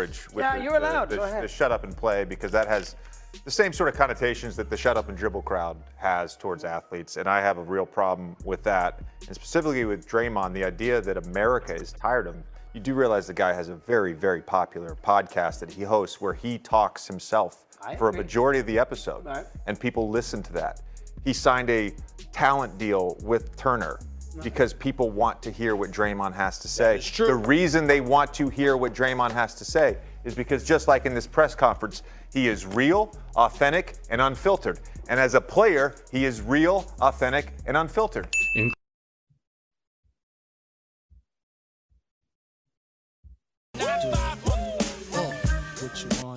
[0.00, 1.08] With yeah, the, you're allowed.
[1.08, 1.42] The, Go the, ahead.
[1.42, 2.94] the shut up and play because that has
[3.44, 7.16] the same sort of connotations that the shut up and dribble crowd has towards athletes,
[7.16, 9.00] and I have a real problem with that.
[9.26, 12.44] And specifically with Draymond, the idea that America is tired of him.
[12.72, 16.34] You do realize the guy has a very, very popular podcast that he hosts where
[16.34, 18.20] he talks himself I for agree.
[18.20, 19.44] a majority of the episode, Right.
[19.66, 20.82] and people listen to that.
[21.24, 21.92] He signed a
[22.30, 23.98] talent deal with Turner.
[24.42, 26.98] Because people want to hear what Draymond has to say.
[26.98, 27.26] is true.
[27.26, 31.04] The reason they want to hear what Draymond has to say is because just like
[31.04, 32.02] in this press conference,
[32.32, 34.80] he is real, authentic, and unfiltered.
[35.08, 38.28] And as a player, he is real, authentic, and unfiltered.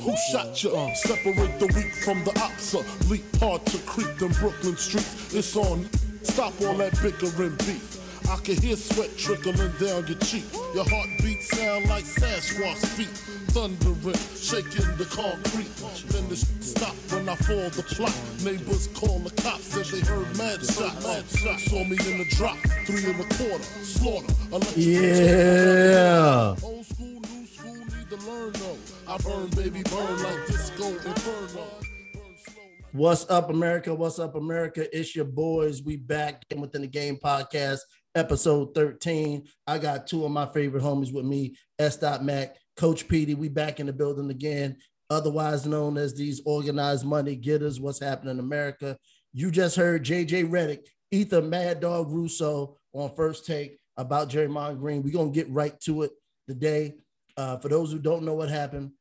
[0.03, 0.71] Who shot you?
[0.95, 2.73] Separate the weak from the ops.
[3.09, 5.33] Leap hard to creep them Brooklyn streets.
[5.33, 5.87] It's on.
[6.23, 7.99] Stop all that bickering beef.
[8.29, 10.45] I can hear sweat trickling down your cheek.
[10.73, 13.07] Your heartbeat sound like Sasquatch feet.
[13.53, 15.69] Thundering, shaking the concrete.
[16.11, 18.15] Then the sh- stop when I fall the plot.
[18.43, 21.03] Neighbors call the cops, said they heard mad shots.
[21.05, 21.65] Mad shots.
[21.69, 23.63] Saw me in the drop, three and a quarter.
[23.83, 24.33] Slaughter.
[24.79, 26.55] Yeah.
[26.63, 28.77] Old school, new school, need to learn though.
[29.07, 31.82] I burn, baby, burn like disco inferno.
[32.95, 33.91] What's up, America?
[33.91, 34.85] What's up, America?
[34.95, 35.81] It's your boys.
[35.81, 37.79] We back in within the game podcast,
[38.13, 39.47] episode 13.
[39.65, 41.99] I got two of my favorite homies with me, S.
[42.21, 43.33] Mac, Coach Petey.
[43.33, 44.77] We back in the building again,
[45.09, 47.81] otherwise known as these organized money getters.
[47.81, 48.95] What's happening in America?
[49.33, 55.01] You just heard JJ Redick, Ether Mad Dog Russo on first take about Jeremiah Green.
[55.01, 56.11] We're gonna get right to it
[56.47, 56.93] today.
[57.35, 58.91] Uh, for those who don't know what happened,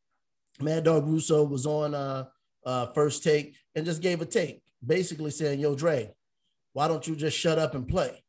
[0.62, 2.24] Mad Dog Russo was on uh,
[2.64, 6.12] uh, first take and just gave a take, basically saying, "Yo, Dre,
[6.72, 8.22] why don't you just shut up and play?"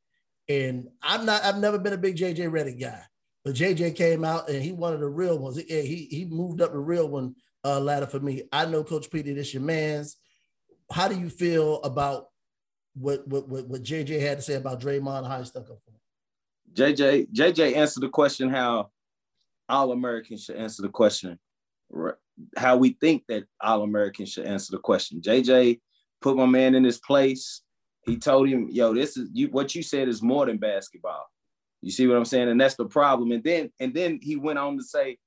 [0.49, 1.43] And I'm not.
[1.43, 3.01] I've never been a big JJ Redick guy,
[3.43, 5.57] but JJ came out and he wanted the real ones.
[5.57, 8.43] He he, he moved up the real one uh, ladder for me.
[8.51, 10.17] I know Coach Petey, this your man's.
[10.91, 12.27] How do you feel about
[12.95, 15.79] what what what, what JJ had to say about Draymond and how he stuck up
[15.79, 15.99] for him?
[16.73, 18.89] JJ JJ answered the question how
[19.69, 21.39] all Americans should answer the question,
[22.57, 25.21] how we think that all Americans should answer the question.
[25.21, 25.79] JJ
[26.21, 27.61] put my man in his place.
[28.05, 29.49] He told him, "Yo, this is you.
[29.49, 31.25] What you said is more than basketball."
[31.81, 32.49] You see what I'm saying?
[32.49, 33.31] And that's the problem.
[33.31, 35.17] And then and then he went on to say,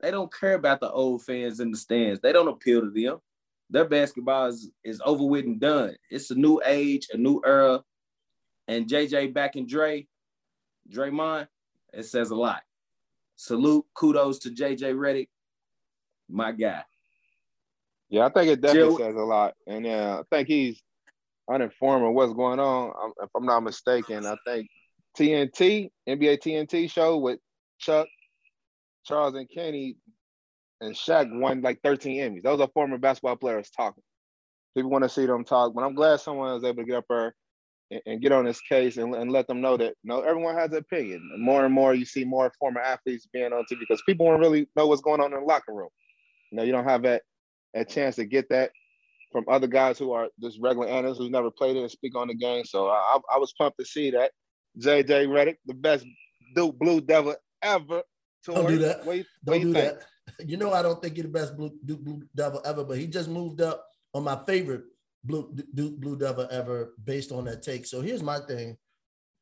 [0.00, 2.20] "They don't care about the old fans in the stands.
[2.20, 3.18] They don't appeal to them.
[3.68, 5.96] Their basketball is, is over with and done.
[6.10, 7.82] It's a new age, a new era."
[8.68, 10.06] And JJ back in Dre,
[10.88, 11.48] Draymond,
[11.92, 12.62] it says a lot.
[13.34, 15.28] Salute, kudos to JJ Redick,
[16.30, 16.84] my guy.
[18.08, 20.82] Yeah, I think it definitely Jill- says a lot, and uh, I think he's
[21.48, 23.12] uninformed of what's going on.
[23.22, 24.68] If I'm not mistaken, I think
[25.16, 27.38] TNT, NBA TNT show with
[27.78, 28.08] Chuck,
[29.04, 29.96] Charles, and Kenny,
[30.80, 32.42] and Shaq won like 13 Emmys.
[32.42, 34.02] Those are former basketball players talking.
[34.74, 37.04] People want to see them talk, but I'm glad someone was able to get up
[37.08, 37.34] there
[37.90, 40.70] and, and get on this case and, and let them know that no, everyone has
[40.70, 41.28] an opinion.
[41.34, 44.40] And more and more, you see more former athletes being on TV because people don't
[44.40, 45.88] really know what's going on in the locker room.
[46.50, 47.22] You know, you don't have that
[47.74, 48.70] a chance to get that
[49.32, 52.28] from other guys who are just regular analysts who's never played it and speak on
[52.28, 52.64] the game.
[52.64, 54.32] So I, I was pumped to see that.
[54.78, 56.04] JJ Redick, the best
[56.54, 58.02] Duke Blue Devil ever.
[58.44, 59.04] Don't do that.
[59.04, 59.84] What, you- Don't do think?
[59.98, 60.02] that.
[60.46, 63.08] You know I don't think he's the best blue Duke Blue Devil ever, but he
[63.08, 63.84] just moved up
[64.14, 64.84] on my favorite
[65.24, 67.84] blue Duke Blue Devil ever based on that take.
[67.84, 68.76] So here's my thing,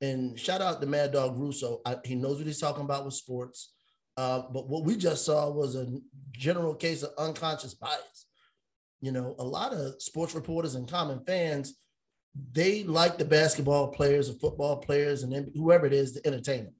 [0.00, 1.82] and shout out to Mad Dog Russo.
[1.84, 3.74] I, he knows what he's talking about with sports.
[4.18, 5.86] Uh, but what we just saw was a
[6.32, 8.26] general case of unconscious bias.
[9.00, 11.76] You know, a lot of sports reporters and common fans,
[12.50, 16.74] they like the basketball players and football players and whoever it is to entertain them,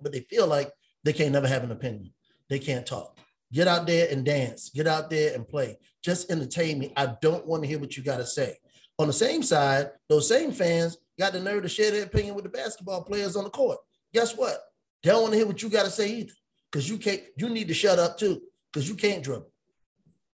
[0.00, 0.72] but they feel like
[1.04, 2.14] they can't never have an opinion.
[2.48, 3.18] They can't talk.
[3.52, 4.70] Get out there and dance.
[4.70, 5.76] Get out there and play.
[6.02, 6.94] Just entertain me.
[6.96, 8.56] I don't want to hear what you got to say.
[8.98, 12.44] On the same side, those same fans got the nerve to share their opinion with
[12.44, 13.80] the basketball players on the court.
[14.14, 14.56] Guess what?
[15.02, 16.32] They don't want to hear what you got to say either.
[16.74, 18.42] Because you can't, you need to shut up too.
[18.72, 19.48] Because you can't dribble.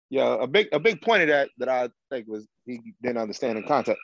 [0.08, 3.58] Yeah, a big a big point of that that I think was he didn't understand
[3.58, 4.00] in context.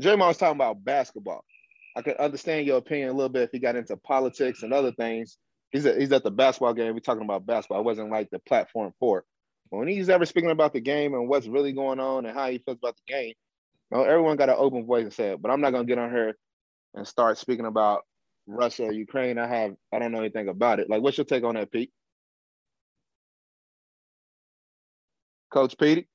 [0.00, 1.42] Draymond was talking about basketball.
[1.96, 4.92] I could understand your opinion a little bit if he got into politics and other
[4.92, 5.38] things.
[5.70, 6.92] He's at, he's at the basketball game.
[6.92, 7.80] We're talking about basketball.
[7.80, 9.24] It wasn't like the platform for it.
[9.70, 12.50] But when he's ever speaking about the game and what's really going on and how
[12.50, 13.32] he feels about the game,
[13.90, 15.40] you know, everyone got an open voice and said.
[15.40, 16.36] But I'm not gonna get on here
[16.92, 18.04] and start speaking about
[18.50, 19.38] Russia Ukraine.
[19.38, 20.90] I have I don't know anything about it.
[20.90, 21.92] Like, what's your take on that, Pete?
[25.50, 26.08] Coach Petey,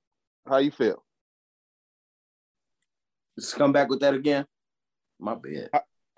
[0.48, 1.04] how you feel?
[3.38, 4.46] Just come back with that again.
[5.20, 5.70] My bad.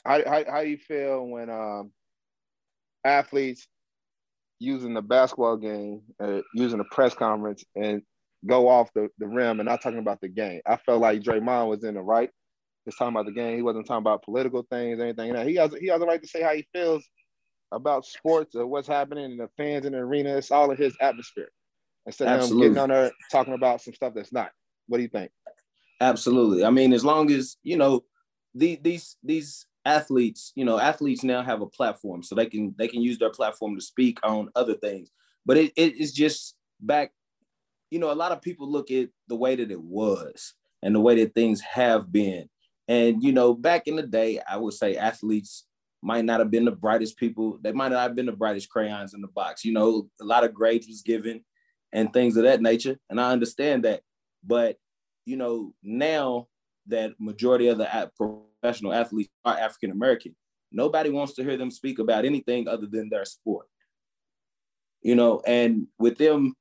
[0.05, 1.91] How, how, how you feel when um,
[3.03, 3.67] athletes
[4.59, 8.01] using the basketball game, uh, using the press conference, and
[8.45, 10.61] go off the, the rim and not talking about the game.
[10.65, 12.29] I felt like Draymond was in the right.
[12.87, 13.57] He's talking about the game.
[13.57, 15.35] He wasn't talking about political things, anything.
[15.45, 17.03] He has he has a right to say how he feels
[17.73, 20.37] about sports or what's happening and the fans in the arena.
[20.37, 21.49] It's all of his atmosphere.
[22.05, 24.51] Instead of him getting on there talking about some stuff that's not.
[24.87, 25.31] What do you think?
[25.99, 26.63] Absolutely.
[26.63, 28.05] I mean, as long as you know
[28.55, 32.87] the, these these athletes, you know, athletes now have a platform, so they can they
[32.87, 35.11] can use their platform to speak on other things.
[35.45, 37.11] But it, it is just back.
[37.91, 41.01] You know, a lot of people look at the way that it was and the
[41.01, 42.47] way that things have been.
[42.87, 45.65] And you know, back in the day, I would say athletes
[46.01, 47.59] might not have been the brightest people.
[47.61, 49.65] They might not have been the brightest crayons in the box.
[49.65, 51.43] You know, a lot of grades was given
[51.91, 52.97] and things of that nature.
[53.09, 54.01] And I understand that.
[54.43, 54.77] But
[55.25, 56.47] you know, now
[56.87, 60.35] that majority of the professional athletes are African American,
[60.71, 63.67] nobody wants to hear them speak about anything other than their sport.
[65.01, 66.55] You know, and with them,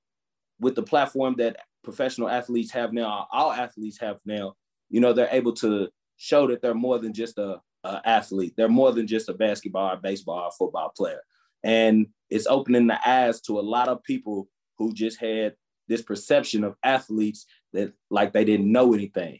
[0.60, 4.54] with the platform that professional athletes have now, all athletes have now,
[4.90, 8.54] you know, they're able to show that they're more than just a, a athlete.
[8.56, 11.20] They're more than just a basketball, or baseball, or football player.
[11.62, 14.48] And it's opening the eyes to a lot of people
[14.78, 15.54] who just had
[15.88, 19.38] this perception of athletes that like they didn't know anything.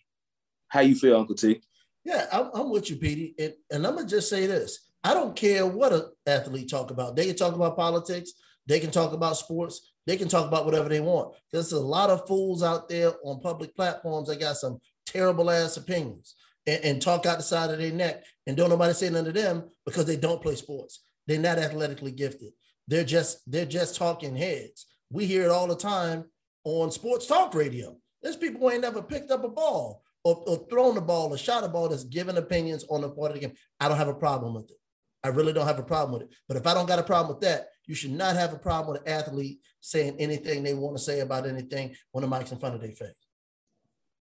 [0.68, 1.60] How you feel, Uncle T?
[2.04, 3.34] Yeah, I'm, I'm with you, Petey.
[3.38, 7.16] And, and I'm gonna just say this: I don't care what an athlete talk about.
[7.16, 8.32] They can talk about politics.
[8.66, 9.92] They can talk about sports.
[10.06, 11.34] They can talk about whatever they want.
[11.52, 15.76] There's a lot of fools out there on public platforms that got some terrible ass
[15.76, 16.34] opinions
[16.66, 18.24] and, and talk out the side of their neck.
[18.46, 21.00] And don't nobody say none to them because they don't play sports.
[21.26, 22.52] They're not athletically gifted.
[22.88, 24.86] They're just they're just talking heads.
[25.10, 26.24] We hear it all the time
[26.64, 27.96] on sports talk radio.
[28.22, 31.38] There's people who ain't never picked up a ball or, or thrown a ball or
[31.38, 33.56] shot a ball that's giving opinions on the part of the game.
[33.80, 34.76] I don't have a problem with it.
[35.22, 36.36] I really don't have a problem with it.
[36.46, 38.92] But if I don't got a problem with that, you should not have a problem
[38.92, 42.58] with an athlete saying anything they want to say about anything when the mic's in
[42.58, 43.26] front of their face.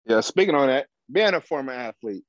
[0.06, 2.24] Yeah, speaking on that, being a former athlete,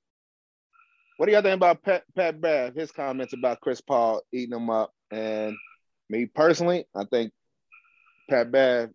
[1.16, 4.70] what do y'all think about Pat, Pat Bev, his comments about Chris Paul eating him
[4.70, 4.92] up?
[5.10, 5.56] And
[6.08, 7.32] me personally, I think
[8.30, 8.90] Pat Bev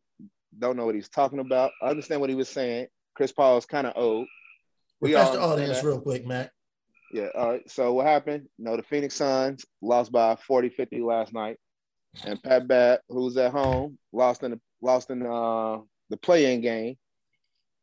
[0.58, 1.72] don't know what he's talking about.
[1.82, 2.88] I understand what he was saying.
[3.16, 4.28] Chris Paul is kind of old.
[5.02, 5.86] We Refresh the audience that.
[5.88, 6.52] real quick, Matt.
[7.12, 7.28] Yeah.
[7.36, 7.70] All right.
[7.70, 8.48] So what happened?
[8.58, 11.58] You know, the Phoenix Suns lost by 40, 50 last night.
[12.26, 15.80] And Pat Bat, who's at home, lost in the lost in uh,
[16.10, 16.96] the play-in game,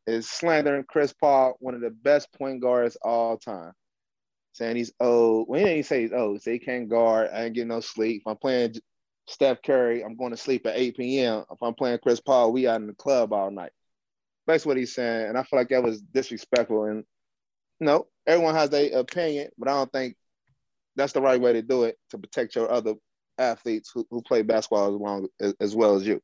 [0.06, 3.72] is slandering Chris Paul, one of the best point guards all time.
[4.52, 5.48] Saying he's old.
[5.48, 6.42] Well, he say he's old.
[6.42, 7.30] Say he can't guard.
[7.32, 8.22] I ain't getting no sleep.
[8.24, 8.74] If I'm playing
[9.28, 11.44] Steph Curry, I'm going to sleep at 8 p.m.
[11.50, 13.70] If I'm playing Chris Paul, we out in the club all night.
[14.46, 15.28] That's what he's saying.
[15.28, 16.84] And I feel like that was disrespectful.
[16.84, 17.04] And
[17.78, 20.16] you know, everyone has their opinion, but I don't think
[20.96, 22.94] that's the right way to do it to protect your other
[23.38, 26.20] athletes who, who play basketball as, long, as, as well as you.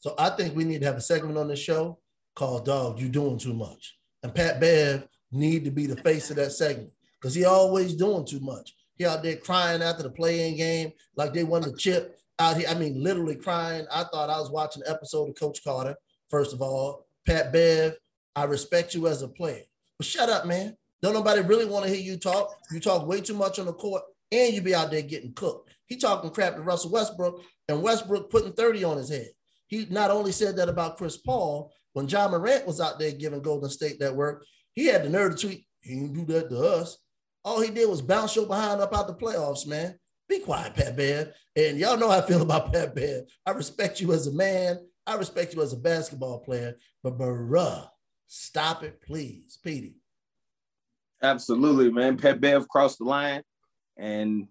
[0.00, 1.98] So I think we need to have a segment on the show
[2.40, 3.98] called Dog, You Doing Too Much.
[4.22, 6.90] And Pat Bev need to be the face of that segment
[7.20, 8.74] because he always doing too much.
[8.96, 12.66] He out there crying after the play-in game like they won the chip out here.
[12.66, 13.84] I mean, literally crying.
[13.92, 15.94] I thought I was watching an episode of Coach Carter.
[16.30, 17.96] First of all, Pat Bev,
[18.34, 19.64] I respect you as a player,
[19.98, 20.78] but shut up, man.
[21.02, 22.56] Don't nobody really want to hear you talk.
[22.72, 24.02] You talk way too much on the court,
[24.32, 25.74] and you be out there getting cooked.
[25.84, 29.28] He talking crap to Russell Westbrook, and Westbrook putting 30 on his head.
[29.66, 33.42] He not only said that about Chris Paul, when Ja Morant was out there giving
[33.42, 36.58] Golden State that work, he had the nerve to tweet, he didn't do that to
[36.58, 36.98] us.
[37.44, 39.98] All he did was bounce your behind up out the playoffs, man.
[40.28, 41.32] Be quiet, Pat Bev.
[41.56, 43.24] And y'all know how I feel about Pat Bev.
[43.44, 44.78] I respect you as a man.
[45.06, 46.76] I respect you as a basketball player.
[47.02, 47.88] But bruh,
[48.26, 49.96] stop it, please, Petey.
[51.22, 52.16] Absolutely, man.
[52.16, 53.42] Pat Bev crossed the line,
[53.96, 54.48] and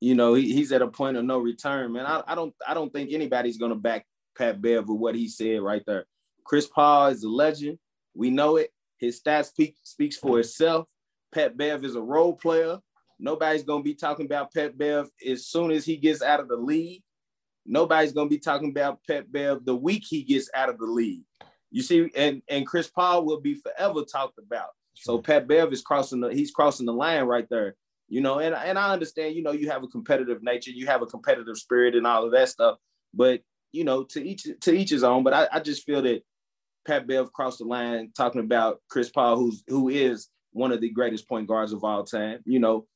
[0.00, 2.04] you know he, he's at a point of no return, man.
[2.04, 4.04] I, I don't I don't think anybody's gonna back
[4.36, 6.04] Pat Bev with what he said right there.
[6.44, 7.78] Chris Paul is a legend.
[8.14, 8.70] We know it.
[8.98, 10.86] His stats speak, speaks for itself.
[11.32, 12.78] Pat Bev is a role player.
[13.18, 16.56] Nobody's gonna be talking about Pat Bev as soon as he gets out of the
[16.56, 17.02] league.
[17.66, 21.22] Nobody's gonna be talking about Pat Bev the week he gets out of the league.
[21.70, 24.68] You see, and and Chris Paul will be forever talked about.
[24.94, 27.74] So Pat Bev is crossing the he's crossing the line right there.
[28.08, 29.34] You know, and and I understand.
[29.34, 32.32] You know, you have a competitive nature, you have a competitive spirit, and all of
[32.32, 32.78] that stuff.
[33.12, 33.40] But
[33.72, 35.24] you know, to each to each his own.
[35.24, 36.22] But I, I just feel that
[36.86, 40.90] Pat Bev crossed the line talking about Chris Paul, who's who is one of the
[40.90, 42.40] greatest point guards of all time.
[42.44, 42.86] You know,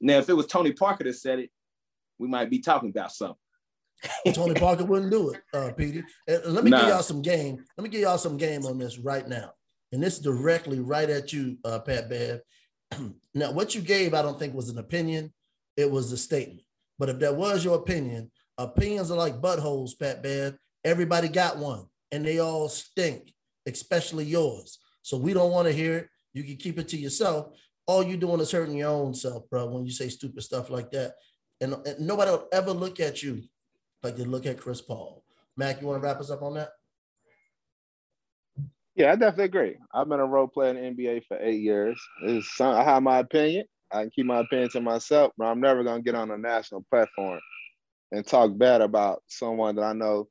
[0.00, 1.50] now, if it was Tony Parker that said it,
[2.18, 3.36] we might be talking about something.
[4.32, 6.04] Tony Parker wouldn't do it, uh, Petey.
[6.26, 6.80] And let me nah.
[6.80, 7.64] give y'all some game.
[7.76, 9.52] Let me give y'all some game on this right now.
[9.90, 12.40] And this directly right at you, uh, Pat Bev.
[13.34, 15.32] now, what you gave, I don't think was an opinion.
[15.76, 16.62] It was a statement.
[16.98, 20.58] But if that was your opinion, Opinions are like buttholes, Pat Bev.
[20.84, 23.32] Everybody got one, and they all stink,
[23.66, 24.78] especially yours.
[25.02, 26.08] So we don't want to hear it.
[26.32, 27.48] You can keep it to yourself.
[27.86, 30.90] All you're doing is hurting your own self, bro, when you say stupid stuff like
[30.90, 31.14] that.
[31.60, 33.42] And, and nobody will ever look at you
[34.02, 35.24] like they look at Chris Paul.
[35.56, 36.70] Mac, you want to wrap us up on that?
[38.94, 39.76] Yeah, I definitely agree.
[39.94, 42.00] I've been a role player in the NBA for eight years.
[42.54, 43.64] Some, I have my opinion.
[43.92, 46.84] I can keep my opinion to myself, but I'm never gonna get on a national
[46.90, 47.40] platform
[48.12, 50.28] and talk bad about someone that I know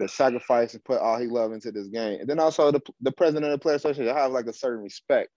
[0.00, 2.20] that sacrificed and put all he loved into this game.
[2.20, 4.82] And then also the, the president of the player association, I have like a certain
[4.82, 5.30] respect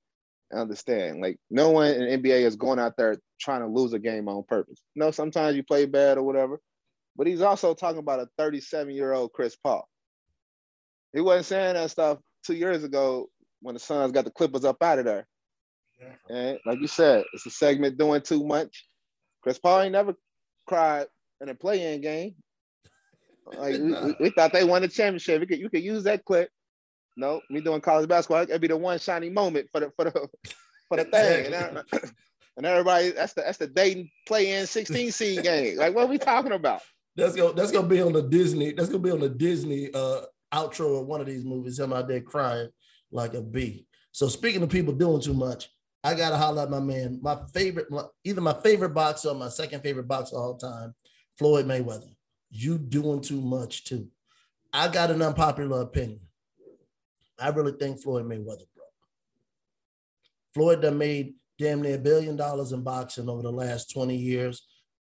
[0.49, 1.21] and understand.
[1.21, 4.43] Like no one in NBA is going out there trying to lose a game on
[4.47, 4.81] purpose.
[4.95, 6.59] You know, sometimes you play bad or whatever.
[7.15, 9.87] But he's also talking about a 37 year old Chris Paul.
[11.13, 13.29] He wasn't saying that stuff two years ago
[13.61, 15.27] when the Suns got the Clippers up out of there.
[16.29, 18.87] And like you said, it's a segment doing too much.
[19.41, 20.15] Chris Paul ain't never
[20.67, 21.07] cried
[21.39, 22.35] in a play-in game.
[23.45, 25.47] Like we, we, thought they won the championship.
[25.47, 26.49] Could you could use that clip.
[27.15, 30.27] No, me doing college basketball, it'd be the one shiny moment for the for the
[30.89, 31.53] for the thing.
[31.53, 31.83] And,
[32.57, 35.77] and everybody, that's the that's the Dayton play-in 16 seed game.
[35.77, 36.81] Like what are we talking about?
[37.15, 38.73] That's gonna that's gonna be on the Disney.
[38.73, 40.21] That's gonna be on the Disney uh
[40.53, 41.79] outro of one of these movies.
[41.79, 42.69] Him out there crying
[43.11, 43.85] like a bee.
[44.11, 45.69] So speaking of people doing too much,
[46.03, 47.87] I gotta holler at my man, my favorite,
[48.23, 50.93] either my favorite boxer or my second favorite boxer all time,
[51.37, 52.13] Floyd Mayweather.
[52.53, 54.07] You doing too much too.
[54.71, 56.21] I got an unpopular opinion.
[57.39, 58.93] I really think Floyd Mayweather broke.
[60.53, 64.67] Floyd done made damn near a billion dollars in boxing over the last 20 years.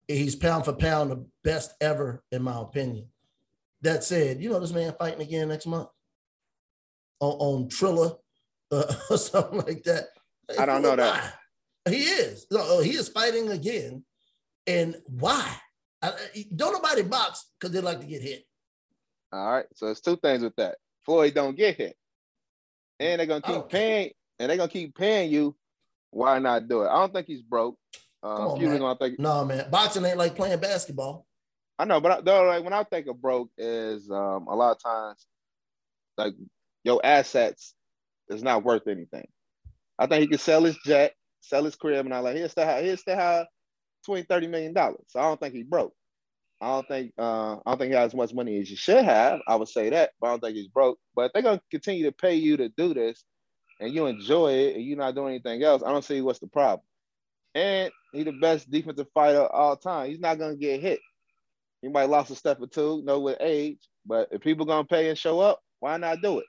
[0.07, 3.07] He's pound for pound the best ever, in my opinion.
[3.81, 5.89] That said, you know this man fighting again next month
[7.19, 8.13] on, on Triller
[8.71, 10.05] uh, or something like that.
[10.57, 11.33] I don't know that.
[11.89, 12.47] He is.
[12.49, 14.05] No, he is fighting again.
[14.65, 15.57] And why?
[16.03, 16.11] I,
[16.55, 18.45] don't nobody box because they like to get hit.
[19.31, 19.65] All right.
[19.73, 20.75] So it's two things with that.
[21.05, 21.95] Floyd don't get hit.
[22.99, 25.55] And they're gonna keep paying, and they're gonna keep paying you.
[26.11, 26.87] Why not do it?
[26.87, 27.77] I don't think he's broke.
[28.21, 28.79] Um, Come on, man.
[28.79, 29.65] Gonna think, no, man.
[29.69, 31.25] Boxing ain't like playing basketball.
[31.79, 34.71] I know, but I, though, like when I think of broke is um, a lot
[34.75, 35.25] of times,
[36.17, 36.33] like
[36.83, 37.73] your assets
[38.29, 39.27] is not worth anything.
[39.97, 42.65] I think he could sell his jet, sell his crib, and I like he'll still
[42.65, 43.47] have he'll still have
[44.05, 45.03] 20, 30 million dollars.
[45.07, 45.93] So I don't think he broke.
[46.61, 49.03] I don't think uh, I don't think he has as much money as you should
[49.03, 49.41] have.
[49.47, 50.97] I would say that, but I don't think he's broke.
[51.15, 53.23] But if they're gonna continue to pay you to do this,
[53.79, 56.47] and you enjoy it, and you're not doing anything else, I don't see what's the
[56.47, 56.85] problem.
[57.53, 60.09] And he's the best defensive fighter of all time.
[60.09, 61.01] He's not gonna get hit.
[61.81, 65.09] He might lost a step or two, know with age, but if people gonna pay
[65.09, 66.45] and show up, why not do it?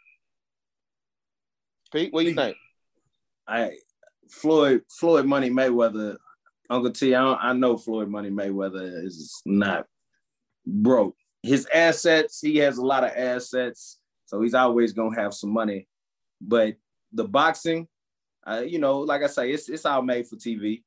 [1.92, 2.56] Pete, what do you think?
[3.48, 3.72] I
[4.30, 6.16] Floyd Floyd Money Mayweather,
[6.70, 7.14] Uncle T.
[7.14, 9.86] I, I know Floyd Money Mayweather is not
[10.66, 11.16] broke.
[11.42, 15.86] His assets, he has a lot of assets, so he's always gonna have some money.
[16.40, 16.76] But
[17.12, 17.86] the boxing,
[18.46, 20.82] uh, you know, like I say, it's it's all made for TV.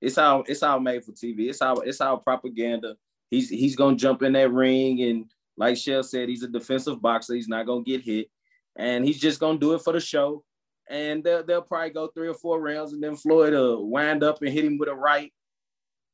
[0.00, 1.48] It's all it's all made for TV.
[1.48, 2.96] It's all it's all propaganda.
[3.30, 7.34] He's he's gonna jump in that ring and like Shell said, he's a defensive boxer.
[7.34, 8.30] He's not gonna get hit,
[8.76, 10.44] and he's just gonna do it for the show
[10.92, 14.42] and they'll, they'll probably go three or four rounds, and then Floyd will wind up
[14.42, 15.32] and hit him with a right,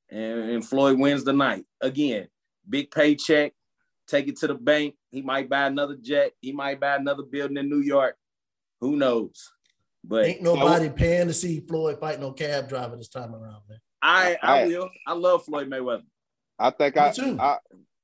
[0.09, 2.29] and, and Floyd wins the night again.
[2.69, 3.53] Big paycheck,
[4.07, 4.95] take it to the bank.
[5.11, 6.33] He might buy another jet.
[6.41, 8.17] He might buy another building in New York.
[8.81, 9.51] Who knows?
[10.05, 13.81] But ain't nobody paying to see Floyd fight no cab driver this time around, man.
[14.01, 14.91] I I, I will.
[15.07, 16.05] I love Floyd Mayweather.
[16.57, 17.37] I think I, too.
[17.41, 17.59] I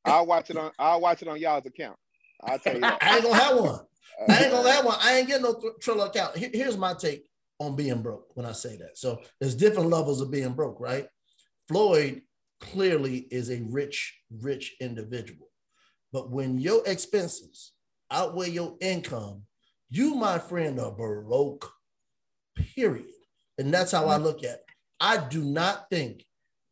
[0.05, 1.97] I'll watch it on I'll watch it on y'all's account.
[2.43, 2.81] I'll tell you.
[2.85, 3.81] I ain't gonna have one.
[4.29, 4.97] I ain't gonna that one.
[5.01, 6.37] I ain't getting no th- Triller account.
[6.37, 7.27] Here, here's my take
[7.59, 8.99] on being broke when I say that.
[8.99, 11.07] So there's different levels of being broke, right?
[11.69, 12.23] Floyd
[12.61, 15.49] clearly is a rich, rich individual.
[16.13, 17.73] But when your expenses
[18.11, 19.43] outweigh your income,
[19.91, 21.71] you, my friend, are broke,
[22.75, 23.07] period.
[23.59, 24.65] And that's how I look at it.
[25.01, 26.25] I do not think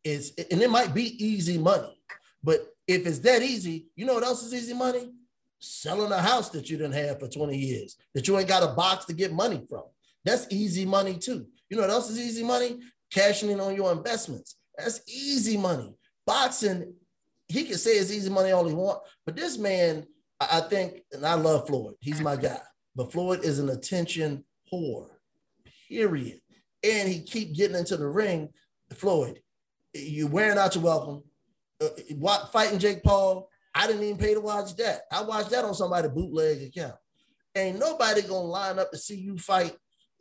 [0.03, 2.01] it's, and it might be easy money,
[2.43, 5.11] but if it's that easy, you know what else is easy money?
[5.63, 8.75] Selling a house that you didn't have for 20 years, that you ain't got a
[8.75, 9.83] box to get money from.
[10.25, 11.47] That's easy money too.
[11.69, 12.79] You know what else is easy money?
[13.11, 14.57] Cashing in on your investments.
[14.77, 15.95] That's easy money.
[16.25, 16.93] Boxing,
[17.47, 20.05] he can say it's easy money all he want, but this man,
[20.39, 21.95] I think, and I love Floyd.
[21.99, 22.59] He's my guy.
[22.95, 25.07] But Floyd is an attention whore,
[25.89, 26.39] period.
[26.83, 28.49] And he keep getting into the ring.
[28.93, 29.39] Floyd,
[29.93, 31.23] you wearing out your welcome.
[31.81, 35.01] Uh, fighting Jake Paul, I didn't even pay to watch that.
[35.11, 36.95] I watched that on somebody's bootleg account.
[37.55, 39.75] Ain't nobody gonna line up to see you fight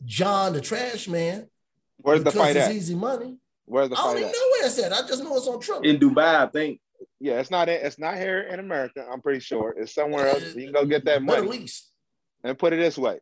[0.05, 1.49] John the Trash Man.
[1.99, 2.75] Where's the fight it's at?
[2.75, 3.39] easy money.
[3.65, 4.33] Where's the I don't even at?
[4.35, 4.93] know where it's at.
[4.93, 5.85] I just know it's on Trump.
[5.85, 6.81] In Dubai, I think.
[7.21, 7.69] Yeah, it's not.
[7.69, 9.07] It's not here in America.
[9.11, 10.55] I'm pretty sure it's somewhere else.
[10.55, 11.43] You can go get that money.
[11.43, 11.91] Middle East.
[12.45, 13.21] And put it this way,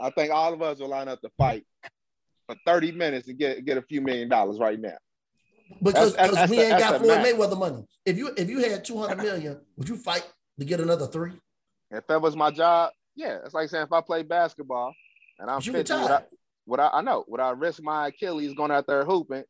[0.00, 1.64] I think all of us will line up to fight
[2.46, 4.96] for 30 minutes and get get a few million dollars right now.
[5.82, 7.18] Because That's- because we ain't that's got Floyd.
[7.18, 7.86] Mayweather money.
[8.06, 10.26] If you if you had 200 million, would you fight
[10.58, 11.32] to get another three?
[11.90, 14.94] If that was my job, yeah, it's like saying if I play basketball
[15.38, 16.22] and I'm But you 50, would I,
[16.66, 19.44] would I, I know, would I risk my Achilles going out there hooping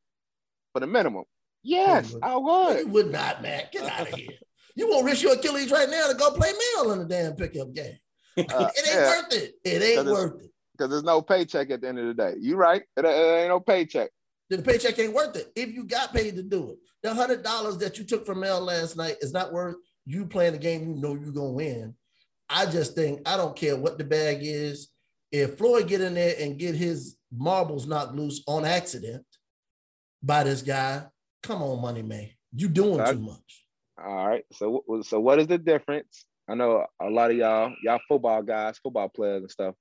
[0.72, 1.24] for the minimum?
[1.62, 2.22] Yes, would.
[2.22, 2.78] I No, would.
[2.80, 3.64] you would not, man.
[3.72, 4.28] Get out of here.
[4.76, 7.72] You won't risk your Achilles right now to go play Mel in the damn pickup
[7.72, 7.96] game.
[8.36, 8.42] Uh,
[8.76, 9.54] It ain't yeah, worth it.
[9.64, 10.50] It ain't worth it.
[10.72, 12.34] because there's no paycheck at the end of the day.
[12.40, 12.82] You right?
[12.96, 14.10] It, it ain't no paycheck.
[14.50, 15.52] The paycheck ain't worth it.
[15.54, 18.60] If you got paid to do it, the hundred dollars that you took from Mel
[18.60, 19.76] last night is not worth
[20.06, 21.94] you playing the game you know you're gonna win.
[22.48, 24.88] I just think I don't care what the bag is.
[25.30, 29.24] If Floyd get in there and get his marbles knocked loose on accident
[30.22, 31.04] by this guy,
[31.42, 33.66] come on, money man, you doing too much.
[34.02, 34.44] All right.
[34.52, 36.24] So so what is the difference?
[36.48, 39.74] I know a lot of y'all, y'all football guys, football players and stuff.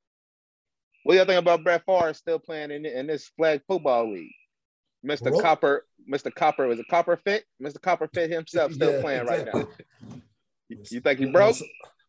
[1.03, 4.33] What do y'all think about Brett Favre still playing in, in this flag football league?
[5.05, 5.31] Mr.
[5.31, 6.33] Well- Copper, Mr.
[6.33, 7.43] Copper, is a Copper Fit?
[7.61, 7.81] Mr.
[7.81, 9.67] Copper Fit himself still Yeah, playing right now.
[10.69, 11.55] You, you think he broke?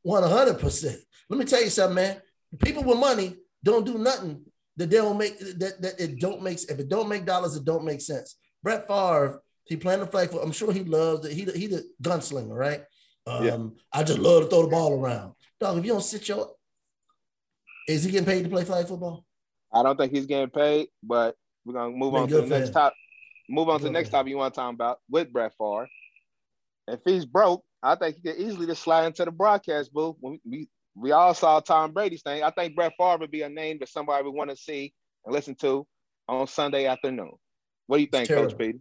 [0.02, 0.98] One hundred percent.
[1.28, 2.20] Let me tell you something, man.
[2.60, 4.44] People with money don't do nothing
[4.76, 7.64] that they don't make that, that it don't make if it don't make dollars, it
[7.64, 8.36] don't make sense.
[8.62, 10.40] Brett Favre, he playing the flag for.
[10.42, 11.32] I'm sure he loves it.
[11.32, 12.82] He the- he the gunslinger, right?
[13.26, 13.58] Um, Yeah.
[13.92, 15.34] I just love to throw the ball around.
[15.60, 16.52] Dog, if you don't sit your,
[17.88, 19.24] is he getting paid to play flag football?
[19.72, 22.48] I don't think he's getting paid, but we're gonna move Man, on to the for
[22.48, 22.94] next top.
[23.48, 25.88] Move on to the next for topic you want to talk about with Brett Favre.
[26.86, 30.16] If he's broke, I think he could easily just slide into the broadcast booth.
[30.20, 32.42] We, we, we all saw Tom Brady's thing.
[32.42, 34.92] I think Brett Favre would be a name that somebody would want to see
[35.24, 35.86] and listen to
[36.28, 37.32] on Sunday afternoon.
[37.86, 38.28] What do you think.
[38.28, 38.78] Coach Peter?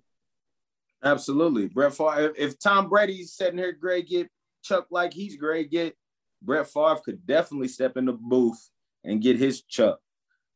[1.04, 1.68] Absolutely.
[1.68, 4.30] Brett Favre, if, if Tom Brady's sitting here, great get
[4.64, 5.96] Chuck like he's great get,
[6.42, 8.70] Brett Favre could definitely step in the booth
[9.04, 10.00] and get his Chuck.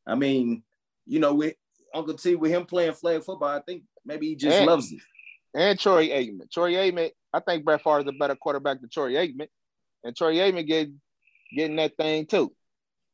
[0.06, 0.64] I mean,
[1.06, 1.56] you know, with
[1.94, 5.00] Uncle T, with him playing flag football, I think maybe he just And- loves it.
[5.54, 6.50] And Troy Aikman.
[6.50, 9.48] Troy Aikman, I think Brett Favre is a better quarterback than Troy Aikman.
[10.04, 10.90] And Troy Aikman get,
[11.56, 12.56] getting that thing too.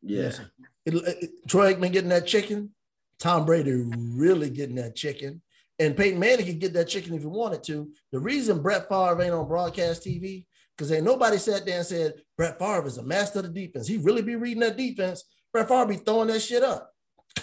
[0.03, 0.23] Yeah.
[0.25, 0.51] Listen,
[0.85, 2.75] it- it- Troy Aikman getting that chicken,
[3.19, 5.41] Tom Brady really getting that chicken,
[5.79, 7.91] and Peyton Manning could get that chicken if he wanted to.
[8.11, 12.21] The reason Brett Favre ain't on broadcast TV because ain't nobody sat there and said
[12.37, 13.87] Brett Favre is a master of the defense.
[13.87, 15.23] He really be reading that defense.
[15.51, 16.93] Brett Favre be throwing that shit up.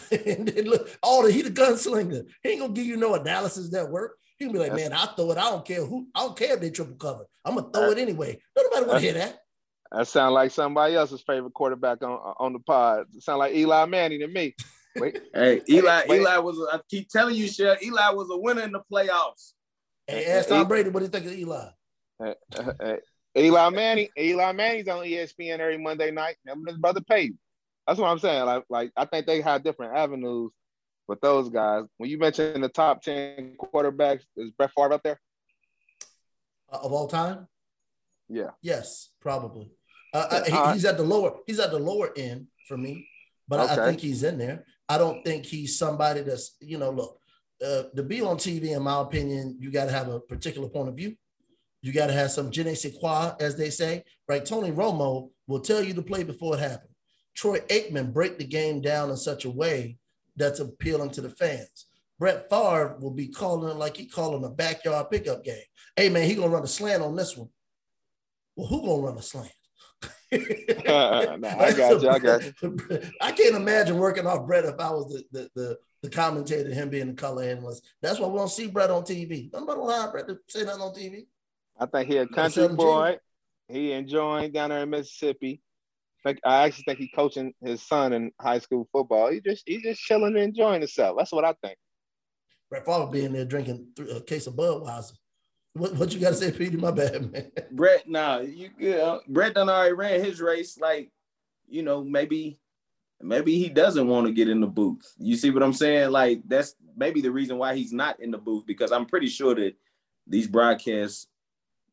[0.11, 2.25] and then look, all the he the gunslinger.
[2.43, 4.17] He ain't gonna give you no analysis that work.
[4.39, 5.39] He gonna be like, man, I throw it.
[5.39, 6.09] I don't care who.
[6.15, 7.27] I don't care if they triple cover.
[7.45, 8.39] I'm gonna throw it anyway.
[8.57, 9.39] Nobody want to hear that.
[9.93, 13.07] That sound like somebody else's favorite quarterback on on the pod.
[13.15, 14.55] It sound like Eli Manning to me.
[14.97, 16.21] Wait, Hey, Eli, wait.
[16.21, 19.55] Eli was, I keep telling you, Shell, Eli was a winner in the playoffs.
[20.07, 21.69] And ask Tom Brady what he think of Eli.
[22.21, 22.97] uh, uh,
[23.37, 26.37] Eli Manning, Eli Manning's on ESPN every Monday night.
[26.47, 27.39] Him and his brother Peyton.
[27.87, 28.45] That's what I'm saying.
[28.47, 30.51] Like, like I think they have different avenues
[31.07, 31.85] with those guys.
[31.99, 35.21] When you mentioned the top ten quarterbacks, is Brett Favre up there?
[36.73, 37.47] Uh, of all time?
[38.29, 38.51] Yeah.
[38.63, 39.71] Yes, probably.
[40.15, 41.39] Uh, uh, he- he's at the lower.
[41.47, 43.07] He's at the lower end for me,
[43.49, 44.65] but I- I think he's in there.
[44.89, 46.91] I don't think he's somebody that's you know.
[46.91, 47.19] Look,
[47.65, 50.89] uh, to be on TV, in my opinion, you got to have a particular point
[50.89, 51.17] of view.
[51.83, 54.05] You got to have some je ne sais quoi, as they say.
[54.27, 54.45] Right?
[54.45, 56.94] Tony Romo will tell you to play before it happened.
[57.35, 59.99] Troy Aikman break the game down in such a way
[60.37, 61.87] that's appealing to the fans.
[62.19, 65.57] Brett Favre will be calling it like he calling a backyard pickup game.
[65.97, 67.49] Hey man, he gonna run a slant on this one.
[68.57, 69.51] Well, who gonna run a slant?
[70.85, 71.21] Nah,
[71.61, 72.79] I got you, I got you.
[73.21, 76.91] I can't imagine working off Brett if I was the the, the, the commentator, him
[76.91, 77.87] being the color analyst.
[78.03, 79.53] That's why we don't see Brett on TV.
[79.53, 81.27] Nobody don't hire Brett to say nothing on TV.
[81.79, 83.19] I think he a country boy.
[83.69, 85.63] He enjoying down there in Mississippi.
[86.25, 89.31] Like I actually think he's coaching his son in high school football.
[89.31, 91.17] He just he's just chilling and enjoying himself.
[91.19, 91.77] That's what I think.
[92.71, 95.13] Brett Favre being there drinking th- a case of Budweiser.
[95.75, 96.77] What, what you got to say, Petey?
[96.77, 97.51] My bad, man.
[97.73, 99.01] Brett, nah, you good.
[99.01, 100.79] Uh, Brett done already ran his race.
[100.79, 101.11] Like,
[101.67, 102.59] you know, maybe,
[103.21, 105.13] maybe he doesn't want to get in the booth.
[105.19, 106.11] You see what I'm saying?
[106.11, 109.55] Like, that's maybe the reason why he's not in the booth because I'm pretty sure
[109.57, 109.75] that
[110.27, 111.29] these broadcast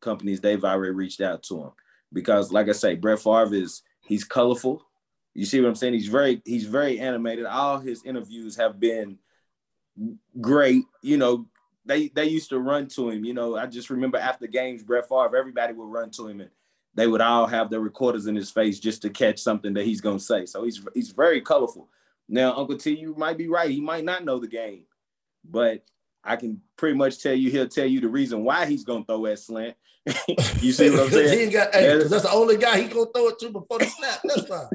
[0.00, 1.70] companies they've already reached out to him
[2.12, 4.86] because, like I say, Brett Favre is he's colorful.
[5.34, 5.94] You see what I'm saying?
[5.94, 7.46] He's very he's very animated.
[7.46, 9.18] All his interviews have been
[10.40, 10.84] great.
[11.02, 11.46] You know,
[11.86, 13.24] they they used to run to him.
[13.24, 16.50] You know, I just remember after games, Brett Favre, everybody would run to him and
[16.94, 20.02] they would all have their recorders in his face just to catch something that he's
[20.02, 20.44] gonna say.
[20.44, 21.88] So he's he's very colorful.
[22.28, 23.70] Now, Uncle T, you might be right.
[23.70, 24.84] He might not know the game,
[25.44, 25.82] but
[26.24, 29.24] I can pretty much tell you he'll tell you the reason why he's gonna throw
[29.26, 29.76] that slant.
[30.60, 31.50] you see what I'm saying?
[31.50, 34.20] got, hey, that's the only guy he gonna throw it to before the snap.
[34.24, 34.68] That's fine.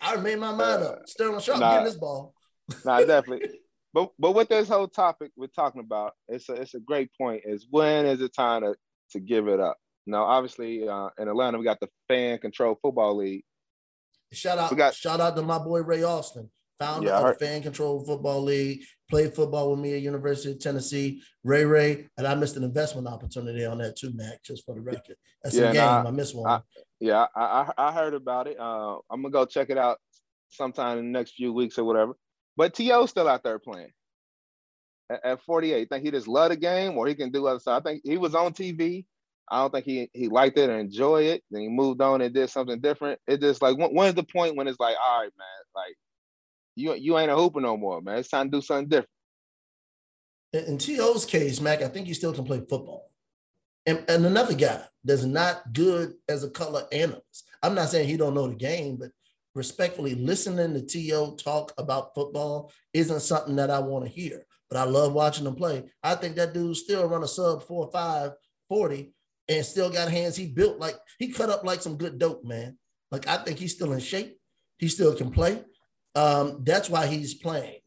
[0.00, 1.08] I made my mind up.
[1.08, 1.70] Sterling Sharpe Nah.
[1.72, 2.34] getting this ball.
[2.84, 3.48] Nah, definitely.
[3.94, 7.42] But but with this whole topic we're talking about, it's a it's a great point.
[7.44, 8.74] Is when is it time to
[9.12, 9.76] to give it up?
[10.04, 13.44] Now, obviously, uh, in Atlanta, we got the fan control football league.
[14.32, 17.44] Shout out, We got- shout out to my boy Ray Austin, founder Yeah, of the
[17.46, 18.82] Fan Control Football League.
[19.10, 21.20] Played football with me at University of Tennessee.
[21.44, 24.42] Ray Ray, and I missed an investment opportunity on that too, Mac.
[24.42, 25.82] Just for the record, that's Yeah, a game.
[25.84, 26.50] nah, I missed one.
[26.50, 26.62] I-
[27.00, 27.42] Yeah, I,
[27.76, 28.58] I I heard about it.
[28.58, 29.98] Uh, I'm gonna go check it out
[30.48, 32.14] sometime in the next few weeks or whatever.
[32.56, 33.04] But T.O.
[33.06, 33.92] still out there playing
[35.10, 35.88] at, at 48.
[35.90, 37.82] Think he just loved the game, or he can do other stuff.
[37.84, 39.04] I think he was on TV.
[39.50, 41.44] I don't think he he liked it or enjoy it.
[41.50, 43.20] Then he moved on and did something different.
[43.26, 45.94] It just like when, when's the point when it's like, all right, man, like
[46.74, 48.18] you you ain't a hooper no more, man.
[48.18, 49.08] It's time to do something different.
[50.52, 53.10] In, in T.O.'s case, Mac, I think he still can play football.
[53.86, 57.48] And, and another guy that's not good as a color analyst.
[57.62, 59.10] I'm not saying he don't know the game, but
[59.54, 61.36] respectfully, listening to T.O.
[61.36, 64.46] talk about football isn't something that I want to hear.
[64.70, 65.84] But I love watching him play.
[66.02, 68.32] I think that dude still run a sub 4 5
[68.68, 69.12] 40
[69.48, 70.36] and still got hands.
[70.36, 72.78] He built like he cut up like some good dope, man.
[73.10, 74.38] Like I think he's still in shape.
[74.78, 75.62] He still can play.
[76.14, 77.80] Um, that's why he's playing.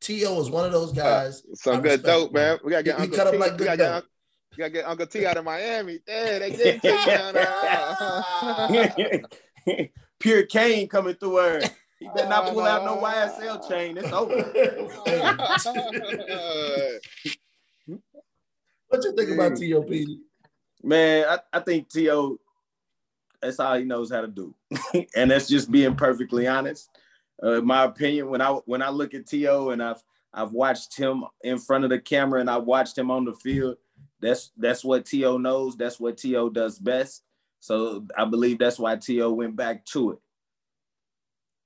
[0.00, 0.40] T.O.
[0.40, 1.42] is one of those guys.
[1.54, 2.58] Some I good respect dope, man.
[2.64, 3.38] We gotta get He- he Uncle cut up T.
[3.38, 4.04] like we gotta get, dope.
[4.52, 6.00] We gotta get Uncle T out of Miami.
[6.06, 7.34] Damn, they did take down.
[10.18, 11.60] Pure Kane coming through her.
[11.98, 13.98] He better not pull out no YSL chain.
[13.98, 14.34] It's over.
[18.88, 19.84] what you think about T.O.
[20.82, 22.38] Man, I, I think T.O.
[23.42, 24.54] that's all he knows how to do.
[25.14, 26.88] and that's just being perfectly honest.
[27.42, 29.70] Uh, in my opinion, when I when I look at T.O.
[29.70, 33.24] and I've I've watched him in front of the camera and I watched him on
[33.24, 33.76] the field,
[34.20, 35.38] that's that's what T.O.
[35.38, 35.76] knows.
[35.76, 36.50] That's what T.O.
[36.50, 37.22] does best.
[37.60, 39.32] So I believe that's why T.O.
[39.32, 40.18] went back to it.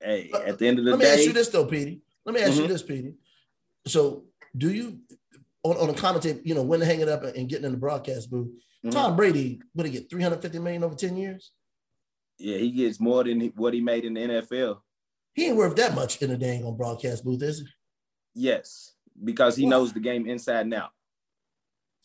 [0.01, 2.01] Hey, at the end of the day, Let me ask you this though, Petey.
[2.25, 2.67] Let me ask you Mhm.
[2.67, 3.13] this, Petey.
[3.87, 4.25] So,
[4.57, 4.99] do you
[5.63, 8.49] on, on a commentator, you know, when hanging up and getting in the broadcast booth,
[8.83, 8.91] Mhm.
[8.91, 11.51] Tom Brady, would he get 350 million over 10 years?
[12.37, 14.81] yeah, he gets more than what he made in the NFL.
[15.35, 17.65] He ain't worth that much in a dang on broadcast booth, is he?
[18.33, 18.93] Yes,
[19.23, 19.69] because he Why?
[19.71, 20.91] knows the game inside and out.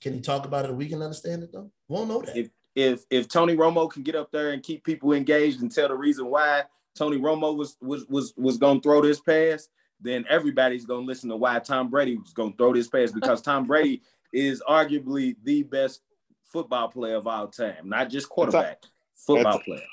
[0.02, 0.74] Can he talk about it?
[0.74, 1.70] We can understand it though.
[1.88, 2.36] We won't know that.
[2.36, 5.88] If if if Tony Romo can get up there and keep people engaged and tell
[5.88, 6.64] the reason why
[6.96, 9.68] Tony Romo was was was was gonna throw this pass,
[10.00, 13.66] then everybody's gonna listen to why Tom Brady was gonna throw this pass because Tom
[13.66, 16.00] Brady is arguably the best
[16.44, 18.82] football player of all time, not just quarterback,
[19.14, 19.86] football That's- player.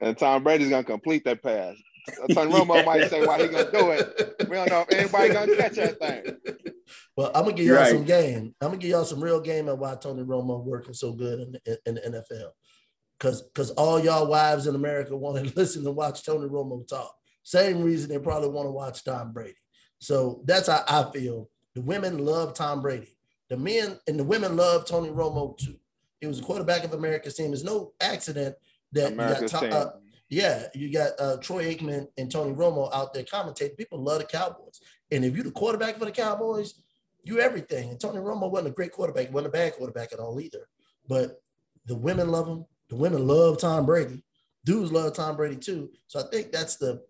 [0.00, 1.76] and Tom Brady's gonna complete that pass.
[2.32, 4.36] Tony Romo might say why he gonna do it.
[4.48, 6.54] We don't know if anybody gonna catch that thing.
[7.16, 7.92] Well, I'm gonna give y'all Right.
[7.92, 8.54] some game.
[8.60, 11.52] I'm gonna give y'all some real game on why Tony Romo working so good in
[11.52, 12.00] the, in the
[12.32, 12.50] NFL.
[13.20, 17.12] Cause, cause all y'all wives in America want to listen and watch Tony Romo talk.
[17.42, 19.56] Same reason they probably want to watch Tom Brady.
[20.00, 21.50] So that's how I feel.
[21.74, 23.16] The women love Tom Brady.
[23.50, 25.76] The men and the women love Tony Romo too.
[26.20, 27.52] He was a quarterback of America's team.
[27.52, 28.54] It's no accident
[28.92, 29.70] that America's you got team.
[29.70, 29.90] To- uh,
[30.28, 33.76] yeah, you got uh, Troy Aikman and Tony Romo out there commentating.
[33.76, 34.80] People love the Cowboys.
[35.10, 36.74] And if you're the quarterback for the Cowboys,
[37.24, 37.90] you everything.
[37.90, 40.68] And Tony Romo wasn't a great quarterback, he wasn't a bad quarterback at all either.
[41.08, 41.40] But
[41.86, 42.66] the women love him.
[42.90, 44.22] The women love Tom Brady.
[44.64, 45.90] Dudes love Tom Brady too.
[46.06, 47.02] So I think that's the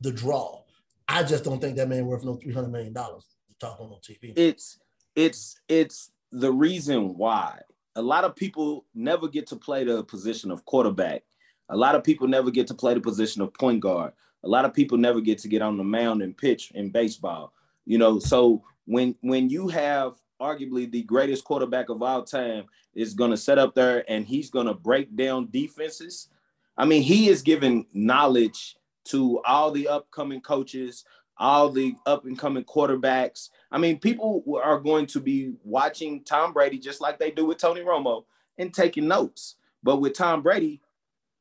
[0.00, 0.62] the draw.
[1.06, 3.86] I just don't think that man worth no three hundred million dollars to talk on
[3.86, 4.32] on TV.
[4.36, 4.78] it's
[5.14, 7.60] it's it's the reason why
[7.94, 11.22] a lot of people never get to play the position of quarterback
[11.68, 14.12] a lot of people never get to play the position of point guard
[14.44, 17.52] a lot of people never get to get on the mound and pitch in baseball
[17.84, 23.14] you know so when when you have arguably the greatest quarterback of all time is
[23.14, 26.28] going to set up there and he's going to break down defenses
[26.76, 31.04] i mean he is giving knowledge to all the upcoming coaches
[31.36, 33.50] all the up and coming quarterbacks.
[33.70, 37.58] I mean, people are going to be watching Tom Brady just like they do with
[37.58, 38.24] Tony Romo
[38.58, 39.56] and taking notes.
[39.82, 40.80] But with Tom Brady,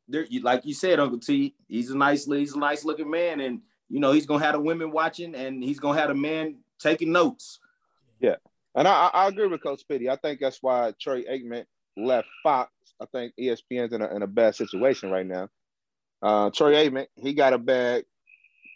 [0.07, 3.61] there, like you said, Uncle T, he's a nice, he's a nice looking man, and
[3.89, 7.11] you know he's gonna have the women watching, and he's gonna have the man taking
[7.11, 7.59] notes.
[8.19, 8.35] Yeah,
[8.75, 10.09] and I, I I agree with Coach Petey.
[10.09, 11.65] I think that's why Troy Aikman
[11.97, 12.71] left Fox.
[13.01, 15.49] I think ESPN's in a, in a bad situation right now.
[16.21, 18.05] Uh, Troy Aikman, he got a bag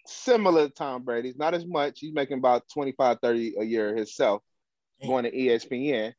[0.05, 1.99] similar to Tom Brady's, not as much.
[1.99, 4.41] He's making about 25, 30 a year himself
[5.05, 6.13] going to ESPN.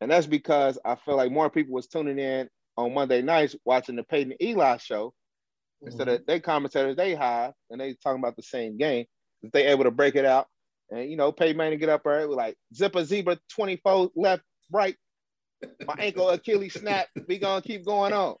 [0.00, 3.96] And that's because I feel like more people was tuning in on Monday nights watching
[3.96, 5.12] the Peyton Eli show
[5.82, 9.06] instead of they commentators they hire and they talking about the same game.
[9.42, 10.46] If they able to break it out
[10.90, 14.96] and you know, Peyton Manning get up there with like zipper zebra 24 left, right,
[15.86, 17.08] my ankle Achilles snap.
[17.26, 18.36] We gonna keep going on.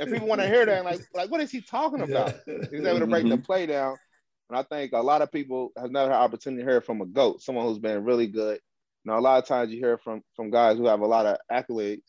[0.00, 2.34] And people want to hear that, like, like what is he talking about?
[2.46, 2.54] Yeah.
[2.70, 3.42] He's able to break the mm-hmm.
[3.42, 3.96] play down.
[4.50, 7.06] And I think a lot of people have never had opportunity to hear from a
[7.06, 8.58] GOAT, someone who's been really good.
[9.04, 11.26] You know, a lot of times you hear from from guys who have a lot
[11.26, 12.02] of accolades,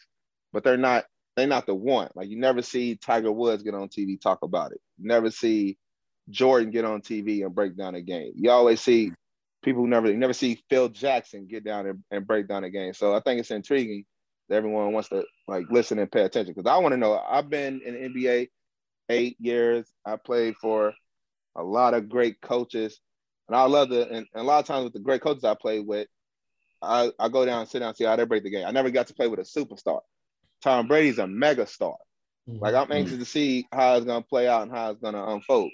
[0.52, 2.10] but they're not they're not the one.
[2.16, 4.82] Like you never see Tiger Woods get on TV talk about it.
[4.98, 5.78] You never see
[6.30, 8.34] Jordan get on TV and break down a game.
[8.36, 9.12] You always see
[9.64, 12.70] people who never you never see Phil Jackson get down and, and break down a
[12.70, 12.94] game.
[12.94, 14.06] So I think it's intriguing
[14.48, 17.20] that everyone wants to like listen and pay attention because I want to know.
[17.28, 18.50] I've been in the NBA
[19.10, 19.88] eight years.
[20.06, 20.94] I played for
[21.56, 23.00] a lot of great coaches,
[23.48, 25.56] and I love the and, and a lot of times with the great coaches I
[25.56, 26.08] played with,
[26.82, 28.66] I, I go down and sit down see how they break the game.
[28.66, 30.02] I never got to play with a superstar.
[30.62, 31.96] Tom Brady's a mega star.
[32.50, 32.60] Mm-hmm.
[32.60, 35.72] Like I'm anxious to see how it's gonna play out and how it's gonna unfold.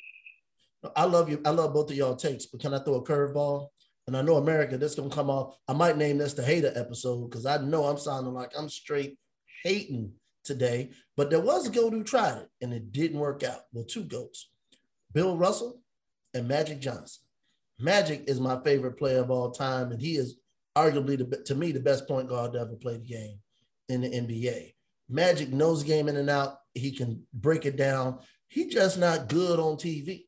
[0.95, 1.41] I love you.
[1.45, 3.67] I love both of y'all takes, but can I throw a curveball?
[4.07, 5.57] And I know America, this gonna come off.
[5.67, 9.17] I might name this the hater episode because I know I'm sounding like I'm straight
[9.63, 10.13] hating
[10.43, 10.91] today.
[11.15, 13.61] But there was a goat who tried it and it didn't work out.
[13.73, 14.49] Well, two goats,
[15.13, 15.81] Bill Russell
[16.33, 17.23] and Magic Johnson.
[17.79, 20.37] Magic is my favorite player of all time, and he is
[20.77, 23.39] arguably the, to me the best point guard to ever play the game
[23.91, 24.73] in the NBA.
[25.09, 26.57] Magic knows game in and out.
[26.73, 28.19] He can break it down.
[28.47, 30.25] He's just not good on TV.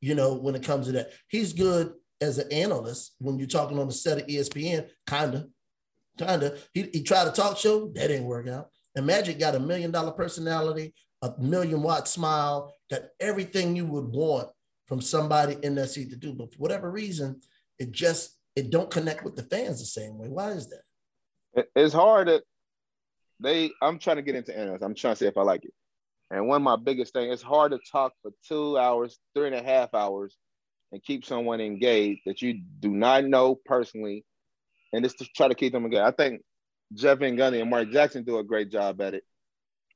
[0.00, 3.78] You know, when it comes to that, he's good as an analyst when you're talking
[3.78, 5.46] on the set of ESPN, kinda,
[6.18, 6.56] kinda.
[6.72, 8.68] He, he tried a talk show, that didn't work out.
[8.94, 14.06] And Magic got a million dollar personality, a million watt smile, got everything you would
[14.06, 14.48] want
[14.86, 16.32] from somebody in that seat to do.
[16.32, 17.40] But for whatever reason,
[17.78, 20.28] it just it don't connect with the fans the same way.
[20.28, 21.66] Why is that?
[21.74, 22.28] It's hard
[23.40, 24.82] they I'm trying to get into analysts.
[24.82, 25.74] I'm trying to see if I like it.
[26.30, 29.56] And one of my biggest things, it's hard to talk for two hours, three and
[29.56, 30.36] a half hours
[30.92, 34.24] and keep someone engaged that you do not know personally,
[34.92, 36.02] and just to try to keep them engaged.
[36.02, 36.42] I think
[36.94, 39.24] Jeff Van Gundy and Mark Jackson do a great job at it.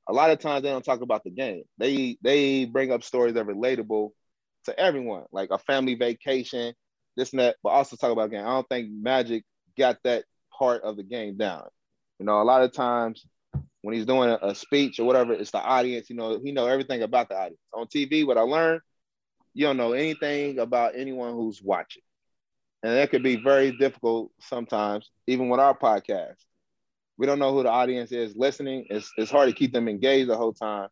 [0.07, 1.63] A lot of times they don't talk about the game.
[1.77, 4.11] They they bring up stories that are relatable
[4.65, 6.73] to everyone, like a family vacation,
[7.17, 8.45] this and that, but also talk about game.
[8.45, 9.43] I don't think Magic
[9.77, 10.25] got that
[10.57, 11.67] part of the game down.
[12.19, 13.25] You know, a lot of times
[13.85, 16.09] when he's doing a, speech or whatever, it's the audience.
[16.09, 17.61] You know, he know everything about the audience.
[17.71, 18.81] On TV, what I learned
[19.53, 22.01] you don't know anything about anyone who's watching.
[22.81, 26.35] And that could be very difficult sometimes, even with our podcast.
[27.17, 28.87] We don't know who the audience is listening.
[28.89, 30.89] It's, it's hard to keep them engaged the whole time.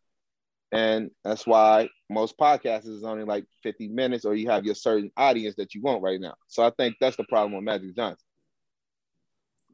[0.70, 5.10] And that's why most podcasts is only like 50 minutes, or you have your certain
[5.16, 6.34] audience that you want right now.
[6.46, 8.24] So I think that's the problem with Magic Johnson.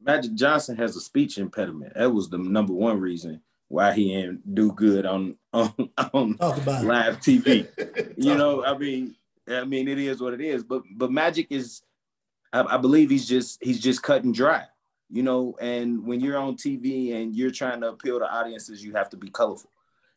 [0.03, 1.93] Magic Johnson has a speech impediment.
[1.95, 5.73] That was the number one reason why he ain't do good on on,
[6.13, 7.67] on live TV.
[8.17, 9.15] you know, I mean,
[9.47, 10.63] I mean, it is what it is.
[10.63, 11.81] But but Magic is,
[12.51, 14.65] I, I believe he's just he's just cut and dry.
[15.09, 18.93] You know, and when you're on TV and you're trying to appeal to audiences, you
[18.93, 19.69] have to be colorful,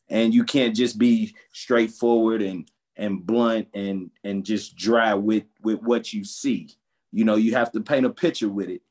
[0.09, 5.83] and you can't just be straightforward and and blunt and and just dry with with
[5.83, 6.71] what you see.
[7.13, 8.83] You know, you have to paint a picture with it,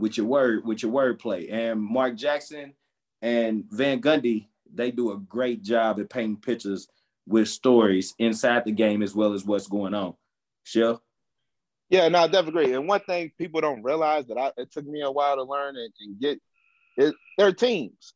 [0.00, 1.52] with your word, with your wordplay.
[1.52, 2.74] And Mark Jackson
[3.22, 6.88] and Van Gundy, they do a great job at painting pictures
[7.26, 10.14] with stories inside the game as well as what's going on.
[10.64, 11.00] Sure.
[11.90, 12.74] Yeah, no, I definitely agree.
[12.74, 15.76] And one thing people don't realize that I, it took me a while to learn
[15.76, 16.40] and, and get
[16.96, 18.14] it, they're teams.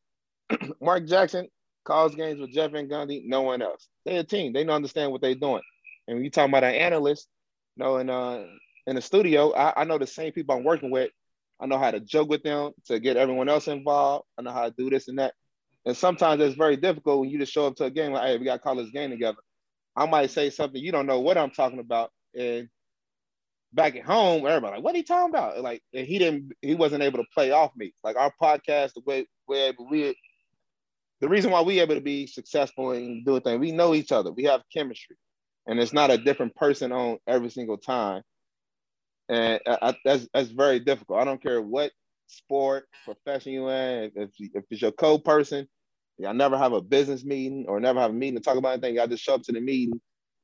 [0.81, 1.49] Mark Jackson
[1.83, 3.87] calls games with Jeff Van Gundy, no one else.
[4.05, 4.53] They're a team.
[4.53, 5.61] They don't understand what they're doing.
[6.07, 7.27] And when you talk about an analyst,
[7.75, 8.45] you know, in uh
[8.87, 11.09] in the studio, I, I know the same people I'm working with
[11.59, 14.25] I know how to joke with them to get everyone else involved.
[14.37, 15.33] I know how to do this and that.
[15.85, 18.37] And sometimes it's very difficult when you just show up to a game like, hey,
[18.37, 19.37] we got to call this game together.
[19.95, 22.67] I might say something you don't know what I'm talking about, and
[23.71, 25.61] back at home, everybody like, what are you talking about?
[25.61, 27.93] Like and he didn't, he wasn't able to play off me.
[28.03, 30.17] Like our podcast, the way we're able, we,
[31.21, 34.11] the reason why we able to be successful and do a thing, we know each
[34.11, 34.33] other.
[34.33, 35.15] We have chemistry,
[35.65, 38.21] and it's not a different person on every single time
[39.29, 41.19] and I, that's that's very difficult.
[41.19, 41.91] I don't care what
[42.27, 44.11] sport profession you in.
[44.15, 45.67] If if it's your co-person,
[46.17, 48.95] y'all never have a business meeting or never have a meeting to talk about anything.
[48.95, 49.99] Y'all just show up to the meeting,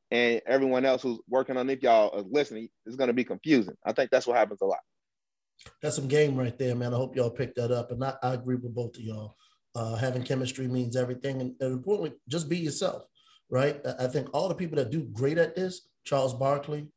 [0.09, 2.69] and everyone else who's working on it, y'all is listening.
[2.85, 3.75] It's going to be confusing.
[3.85, 4.79] I think that's what happens a lot.
[5.81, 6.93] That's some game right there, man.
[6.93, 9.35] I hope y'all picked that up, and I, I agree with both of y'all.
[9.73, 13.03] Uh, having chemistry means everything, and, and importantly, just be yourself.
[13.49, 13.85] Right?
[13.99, 16.87] I think all the people that do great at this, Charles Barkley,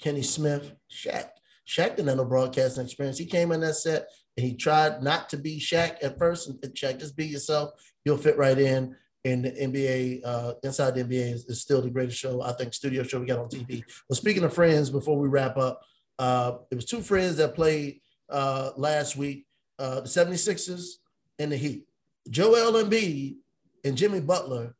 [0.00, 1.28] Kenny Smith, Shaq.
[1.66, 3.18] Shaq didn't have no broadcasting experience.
[3.18, 6.48] He came in that set and he tried not to be Shaq at first.
[6.48, 7.70] And Shaq, just be yourself.
[8.04, 8.96] You'll fit right in.
[9.24, 12.72] And the NBA, uh, Inside the NBA is, is, still the greatest show, I think,
[12.72, 13.82] studio show we got on TV.
[14.08, 15.82] Well, speaking of friends, before we wrap up,
[16.18, 19.46] Uh, it was two friends that played uh, last week,
[19.78, 20.98] uh, the 76ers
[21.38, 21.86] and the Heat.
[22.28, 23.36] Joel Embiid
[23.84, 24.74] and Jimmy Butler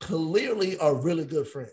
[0.00, 1.70] clearly are really good friends.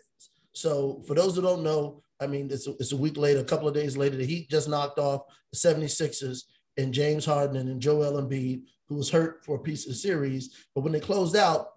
[0.53, 3.45] So for those who don't know, I mean, it's a, it's a week later, a
[3.45, 6.43] couple of days later, the Heat just knocked off the 76ers
[6.77, 10.65] and James Harden and Joel Embiid, who was hurt for a piece of the series.
[10.73, 11.67] But when they closed out,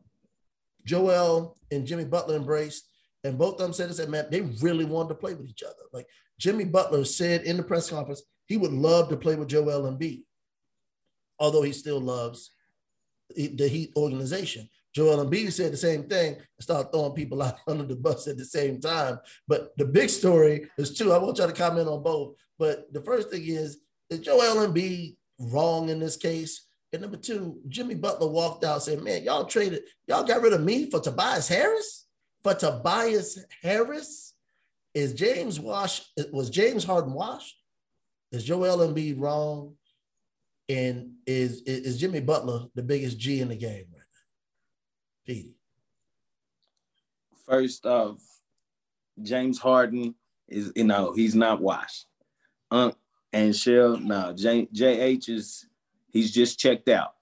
[0.87, 2.89] Joel and Jimmy Butler embraced,
[3.25, 5.75] and both of them said, "said man, they really wanted to play with each other."
[5.93, 6.07] Like
[6.39, 10.25] Jimmy Butler said in the press conference, he would love to play with Joel Embiid,
[11.39, 12.51] although he still loves
[13.37, 14.69] the Heat organization.
[14.95, 18.45] Joel Embiid said the same thing and throwing people out under the bus at the
[18.45, 19.19] same time.
[19.47, 21.13] But the big story is two.
[21.13, 22.37] I want y'all to comment on both.
[22.59, 23.79] But the first thing is,
[24.11, 26.67] is Joel Embiid wrong in this case?
[26.93, 30.63] And number two, Jimmy Butler walked out saying, Man, y'all traded, y'all got rid of
[30.63, 32.07] me for Tobias Harris?
[32.43, 34.35] For Tobias Harris?
[34.93, 37.57] Is James Wash, was James Harden washed?
[38.33, 39.77] Is Joel Embiid wrong?
[40.69, 43.87] And is, is Jimmy Butler the biggest G in the game?
[45.27, 45.57] Petey.
[47.47, 48.19] First off,
[49.23, 50.15] James Harden
[50.49, 52.07] is, you know, he's not washed.
[52.71, 52.93] Um,
[53.33, 55.67] and Shell, no, J, JH is
[56.11, 57.15] he's just checked out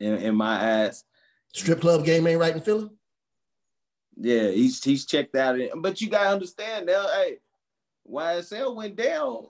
[0.00, 1.04] in, in my eyes.
[1.52, 2.90] Strip club game ain't right in Philly.
[4.16, 5.58] Yeah, he's he's checked out.
[5.76, 7.38] But you gotta understand now, hey,
[8.10, 9.46] YSL went down.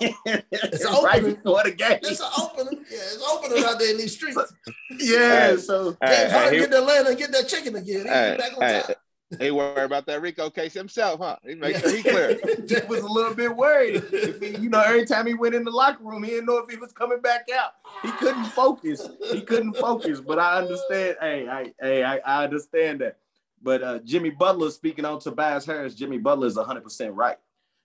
[0.00, 1.98] it's right before the game.
[2.02, 2.84] It's an opening.
[2.90, 4.38] Yeah, it's opening out there in these streets.
[4.98, 8.06] yeah, so James Harden get to Atlanta and get that chicken again.
[8.06, 8.96] Hey, back on hey, top.
[9.38, 11.36] He worried about that RICO case himself, huh?
[11.46, 12.30] He make sure he clear.
[12.68, 14.02] he was a little bit worried.
[14.10, 16.68] He, you know, every time he went in the locker room, he didn't know if
[16.68, 17.74] he was coming back out.
[18.02, 19.08] He couldn't focus.
[19.30, 20.20] He couldn't focus.
[20.20, 21.16] But I understand.
[21.20, 23.18] Hey, I, hey, I, I understand that.
[23.62, 27.36] But uh, Jimmy Butler, speaking on Tobias Harris, Jimmy Butler is 100% right.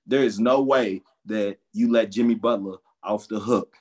[0.06, 3.76] There is no way that you let Jimmy Butler off the hook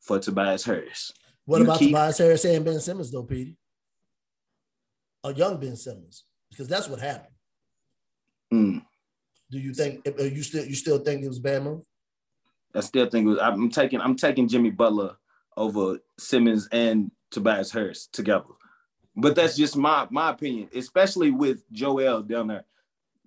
[0.00, 1.12] for Tobias Harris.
[1.44, 1.90] What you about keep...
[1.90, 3.56] Tobias Harris and Ben Simmons, though, Pete?
[5.24, 7.34] A young Ben Simmons because that's what happened.
[8.52, 8.82] Mm.
[9.50, 11.84] Do you think you still you still think it was bad move?
[12.74, 13.38] I still think it was.
[13.38, 15.16] I'm taking I'm taking Jimmy Butler
[15.56, 18.44] over Simmons and Tobias Harris together.
[19.14, 22.64] But that's just my my opinion, especially with Joel down there,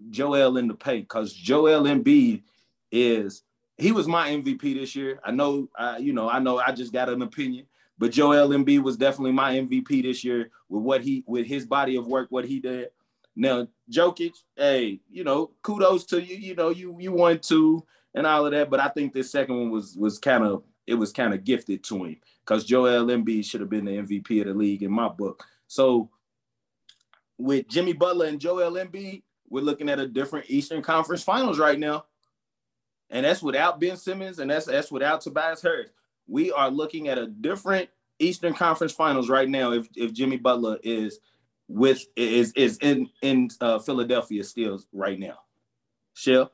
[0.10, 2.44] Joel in the paint, because Joel Embiid
[2.92, 3.44] is
[3.78, 5.20] he was my MVP this year.
[5.24, 7.66] I know, I, you know, I know I just got an opinion,
[7.98, 11.96] but Joel Embiid was definitely my MVP this year with what he with his body
[11.96, 12.90] of work, what he did.
[13.36, 16.36] Now, Jokic, hey, you know, kudos to you.
[16.36, 19.58] You know, you you won two and all of that, but I think this second
[19.58, 23.46] one was was kind of it was kind of gifted to him because Joel Embiid
[23.46, 25.44] should have been the MVP of the league in my book.
[25.68, 26.10] So
[27.38, 29.24] with Jimmy Butler and Joel Embiid,
[29.56, 32.04] we're looking at a different Eastern Conference Finals right now,
[33.10, 35.92] and that's without Ben Simmons and that's that's without Tobias Harris.
[36.28, 37.90] We are looking at a different
[38.20, 41.20] Eastern Conference Finals right now if if Jimmy Butler is
[41.70, 45.38] with is is in in uh, Philadelphia still right now.
[46.16, 46.52] Shell.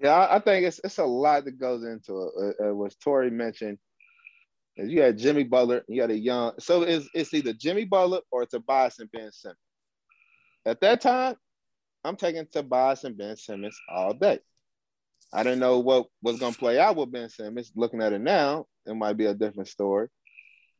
[0.00, 2.56] Yeah, I think it's it's a lot that goes into it.
[2.58, 3.76] Uh, uh, what Tory mentioned
[4.78, 6.52] is you had Jimmy Butler, you had a young.
[6.58, 9.58] So it's it's either Jimmy Butler or Tobias and Ben Simmons.
[10.64, 11.36] At that time,
[12.04, 14.40] I'm taking Tobias and Ben Simmons all day.
[15.32, 17.72] I didn't know what was going to play out with Ben Simmons.
[17.74, 20.08] Looking at it now, it might be a different story.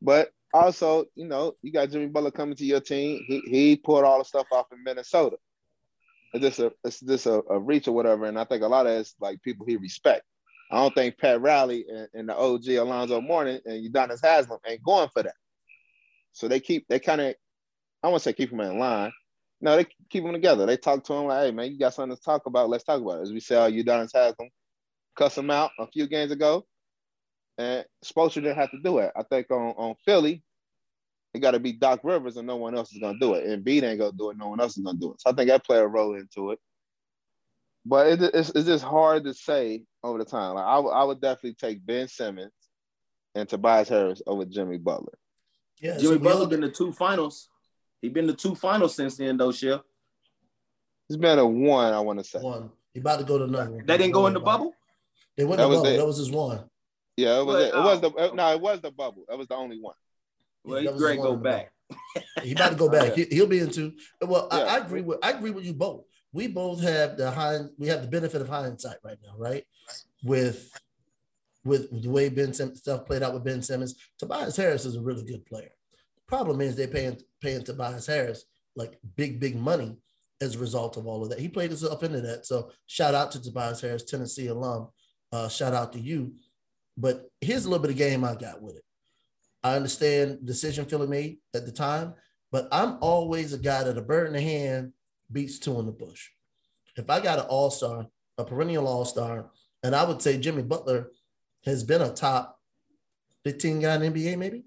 [0.01, 3.23] But also, you know, you got Jimmy Butler coming to your team.
[3.27, 5.37] He he pulled all the stuff off in Minnesota.
[6.33, 8.25] It's just a it's just a, a reach or whatever.
[8.25, 10.23] And I think a lot of it's like people he respect.
[10.71, 14.83] I don't think Pat Riley and, and the OG Alonzo Mourning and Udonis Haslem ain't
[14.83, 15.35] going for that.
[16.33, 17.35] So they keep they kind of
[18.03, 19.11] I want to say keep him in line.
[19.63, 20.65] No, they keep them together.
[20.65, 22.67] They talk to him like, hey man, you got something to talk about.
[22.67, 23.21] Let's talk about it.
[23.21, 24.49] As we saw oh, Udonis them,
[25.15, 26.65] cuss him out a few games ago.
[27.57, 29.13] And Spoelstra didn't have to do it.
[29.15, 30.43] I think on, on Philly,
[31.33, 33.45] it got to be Doc Rivers and no one else is going to do it.
[33.45, 34.37] And Beat ain't going to do it.
[34.37, 35.21] No one else is going to do it.
[35.21, 36.59] So I think that play a role into it.
[37.85, 40.55] But it, it's, it's just hard to say over the time.
[40.55, 42.51] Like I, w- I would definitely take Ben Simmons
[43.33, 45.17] and Tobias Harris over Jimmy Butler.
[45.79, 47.47] Yeah, Jimmy so Butler been to two finals.
[48.03, 49.81] He been to two finals since then, though, Shell.
[51.07, 52.39] He's been a one, I want to say.
[52.39, 52.69] One.
[52.93, 53.81] He about to go to another.
[53.85, 54.75] They didn't go in the bubble?
[55.37, 55.85] They went that the bubble.
[55.85, 55.97] It.
[55.97, 56.65] That was his one.
[57.15, 57.55] Yeah, it was.
[57.55, 57.73] But, it.
[57.73, 59.23] it was the uh, no, it was the bubble.
[59.29, 59.95] That was the only one.
[60.65, 61.21] Well, yeah, he's great.
[61.21, 61.71] Go back.
[62.43, 63.13] he about to go back.
[63.15, 63.93] He, will be into.
[64.21, 64.57] Well, yeah.
[64.57, 66.03] I, I, agree with I agree with you both.
[66.33, 67.59] We both have the high.
[67.77, 69.63] We have the benefit of hindsight right now, right?
[70.25, 70.77] With
[71.63, 75.01] with the way Ben Simmons stuff played out with Ben Simmons, Tobias Harris is a
[75.01, 75.71] really good player.
[76.33, 79.97] Problem is they're paying paying Tobias Harris like big big money
[80.41, 81.37] as a result of all of that.
[81.37, 82.47] He played himself into that.
[82.47, 84.87] So shout out to Tobias Harris, Tennessee alum.
[85.31, 86.33] Uh, shout out to you.
[86.97, 88.83] But here's a little bit of game I got with it.
[89.63, 92.15] I understand decision feeling made at the time,
[92.51, 94.93] but I'm always a guy that a bird in the hand
[95.31, 96.29] beats two in the bush.
[96.97, 98.07] If I got an all star,
[98.39, 99.51] a perennial all star,
[99.83, 101.11] and I would say Jimmy Butler
[101.63, 102.59] has been a top
[103.43, 104.63] 15 guy in NBA, maybe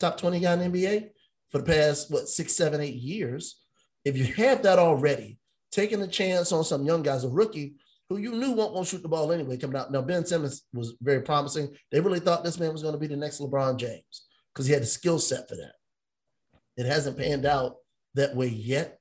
[0.00, 1.10] top 20 guy in NBA
[1.50, 3.60] for the past, what, six, seven, eight years.
[4.04, 5.38] If you have that already,
[5.72, 7.74] taking a chance on some young guys, a rookie
[8.08, 9.90] who you knew won't, won't shoot the ball anyway coming out.
[9.90, 11.74] Now, Ben Simmons was very promising.
[11.90, 14.72] They really thought this man was going to be the next LeBron James because he
[14.72, 15.72] had the skill set for that.
[16.76, 17.76] It hasn't panned out
[18.14, 18.98] that way yet.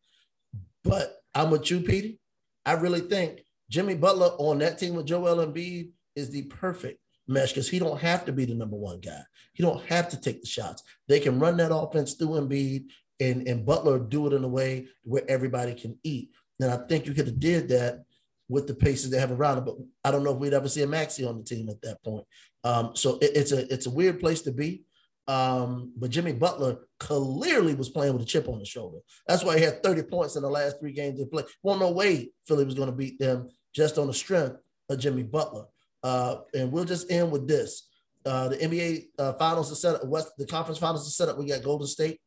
[0.84, 2.20] But I'm with you, Petey.
[2.66, 7.54] I really think Jimmy Butler on that team with Joel Embiid is the perfect mesh
[7.54, 9.22] because he don't have to be the number one guy.
[9.54, 10.84] He don't have to take the shots.
[11.08, 12.86] They can run that offense through Embiid
[13.20, 16.32] and, and Butler do it in a way where everybody can eat.
[16.60, 18.06] And I think you could have did that
[18.48, 19.66] with the paces they have around it.
[19.66, 22.04] But I don't know if we'd ever see a Maxey on the team at that
[22.04, 22.26] point.
[22.64, 24.84] Um, so it, it's a it's a weird place to be.
[25.28, 29.00] Um, but Jimmy Butler clearly was playing with a chip on his shoulder.
[29.28, 31.46] That's why he had 30 points in the last three games they played.
[31.64, 34.58] Well, no way Philly was going to beat them just on the strength
[34.88, 35.66] of Jimmy Butler.
[36.06, 37.88] Uh, and we'll just end with this.
[38.24, 41.38] Uh, the NBA uh, finals are set up, West, the conference finals are set up.
[41.40, 42.20] We got Golden State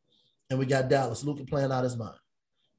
[0.49, 1.23] and we got Dallas.
[1.23, 2.17] Luka playing out his mind.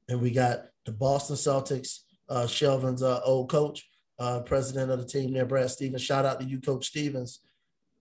[0.09, 3.89] And we got the Boston Celtics, uh, Shelvin's uh, old coach,
[4.19, 6.03] uh, president of the team there, Brad Stevens.
[6.03, 7.39] Shout out to you, Coach Stevens,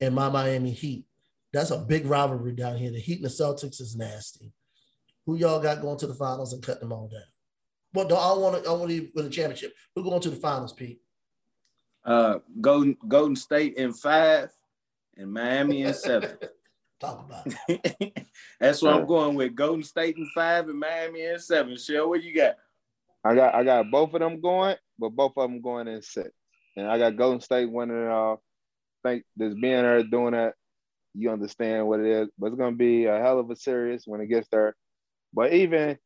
[0.03, 1.07] and my Miami Heat.
[1.55, 2.91] That's a big rivalry down here.
[2.91, 4.53] The Heat and the Celtics is nasty.
[5.25, 7.23] Who y'all got going to the finals and cutting them all down?
[7.95, 8.71] Well, I want to.
[8.71, 9.73] I want to win the championship.
[9.97, 11.01] Who going to the finals, Pete?
[12.05, 14.51] Uh, Golden Golden State in five,
[15.17, 16.37] and Miami in seven.
[17.01, 18.27] Talk about it.
[18.61, 19.55] That's what I'm going with.
[19.55, 21.77] Golden State in five and Miami in seven.
[21.77, 22.57] Shell, what you got?
[23.25, 26.31] I got I got both of them going, but both of them going in six.
[26.77, 28.43] And I got Golden State winning it all.
[29.05, 30.55] I think this being there doing that
[31.15, 32.29] you understand what it is.
[32.39, 34.75] But it's going to be a hell of a series when it gets there.
[35.33, 35.99] But even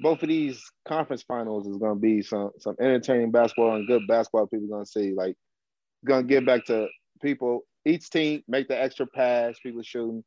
[0.00, 4.06] both of these conference finals is going to be some some entertaining basketball and good
[4.08, 5.12] basketball people going to see.
[5.12, 5.36] Like,
[6.04, 6.88] going to get back to
[7.22, 7.62] people.
[7.84, 9.58] Each team make the extra pass.
[9.62, 10.24] People shooting.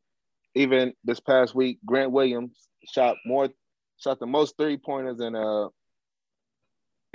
[0.55, 3.49] Even this past week, Grant Williams shot more,
[3.97, 5.67] shot the most three pointers in a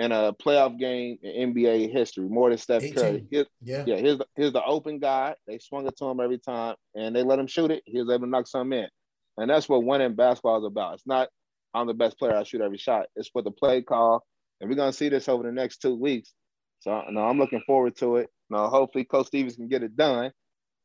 [0.01, 2.95] in a playoff game in NBA history, more than Steph 18.
[2.95, 3.27] Curry.
[3.31, 3.97] yeah, yeah.
[3.97, 5.35] Here's the, here's the open guy.
[5.47, 7.83] They swung it to him every time, and they let him shoot it.
[7.85, 8.89] He was able to knock some in,
[9.37, 10.95] and that's what winning basketball is about.
[10.95, 11.29] It's not
[11.75, 12.37] I'm the best player.
[12.37, 13.07] I shoot every shot.
[13.17, 14.25] It's for the play call,
[14.61, 16.33] and we're gonna see this over the next two weeks.
[16.81, 18.31] So no, I'm looking forward to it.
[18.51, 20.33] Now, hopefully, Coach Stevens can get it done,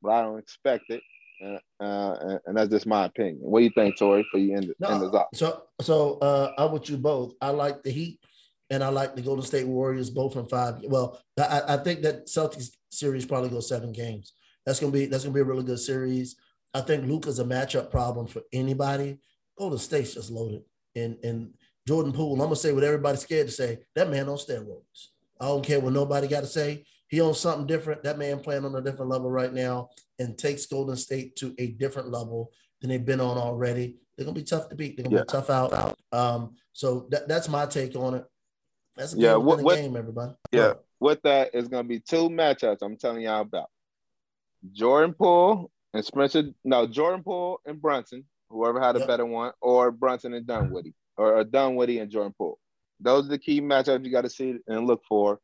[0.01, 1.01] but I don't expect it.
[1.43, 3.39] Uh, uh, and that's just my opinion.
[3.41, 4.25] What do you think, Tory?
[4.31, 5.27] For you end, no, end this off.
[5.33, 7.33] So, so uh, I'm with you both.
[7.41, 8.19] I like the Heat
[8.69, 10.81] and I like the Golden State Warriors both in five.
[10.83, 14.33] Well, I, I think that Celtics series probably goes seven games.
[14.65, 16.35] That's gonna be that's gonna be a really good series.
[16.73, 19.19] I think Luka's a matchup problem for anybody.
[19.57, 20.63] Golden State's just loaded,
[20.95, 21.53] and and
[21.87, 22.33] Jordan Poole.
[22.33, 23.79] I'm gonna say what everybody's scared to say.
[23.95, 25.07] That man on steroids.
[25.39, 26.85] I don't care what nobody got to say.
[27.07, 28.03] He on something different.
[28.03, 29.89] That man playing on a different level right now,
[30.19, 33.97] and takes Golden State to a different level than they've been on already.
[34.15, 34.97] They're gonna be tough to beat.
[34.97, 35.23] They're gonna yeah.
[35.23, 35.97] be tough out.
[36.11, 38.25] Um, so that, that's my take on it.
[38.95, 40.33] That's a yeah, what, what, game, everybody.
[40.51, 42.81] Yeah, with that is going to be two matchups.
[42.81, 43.69] I'm telling y'all about
[44.71, 46.51] Jordan Poole and Spencer.
[46.63, 49.07] No, Jordan Poole and Brunson, whoever had a yep.
[49.07, 52.59] better one, or Brunson and Dinwiddie, or, or Dinwiddie and Jordan Poole.
[52.99, 55.39] Those are the key matchups you got to see and look for.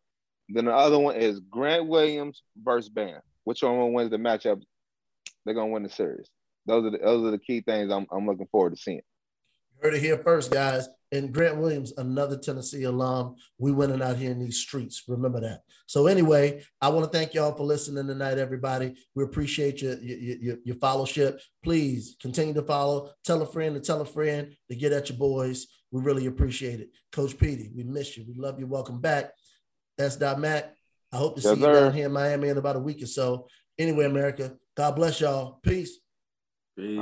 [0.47, 3.20] Then the other one is Grant Williams versus Bam.
[3.43, 4.62] Which one wins the matchup?
[5.45, 6.28] They're gonna win the series.
[6.66, 8.97] Those are the, those are the key things I'm, I'm looking forward to seeing.
[8.97, 13.36] You Heard it here first, guys and Grant Williams, another Tennessee alum.
[13.57, 15.03] We winning out here in these streets.
[15.07, 15.62] Remember that.
[15.88, 18.95] So anyway, I want to thank y'all for listening tonight, everybody.
[19.16, 21.41] We appreciate your your, your, your fellowship.
[21.64, 23.12] Please continue to follow.
[23.26, 25.68] Tell a friend to tell a friend to get at your boys.
[25.91, 26.89] We really appreciate it.
[27.12, 28.26] Coach Petey, we miss you.
[28.28, 28.68] We love you.
[28.68, 29.32] Welcome back.
[29.97, 30.76] That's Dot Mac.
[31.12, 33.07] I hope to yes, see you down here in Miami in about a week or
[33.07, 33.47] so.
[33.80, 35.60] Anyway, America, God bless y'all.
[35.64, 35.97] Peace.
[36.78, 36.99] Peace.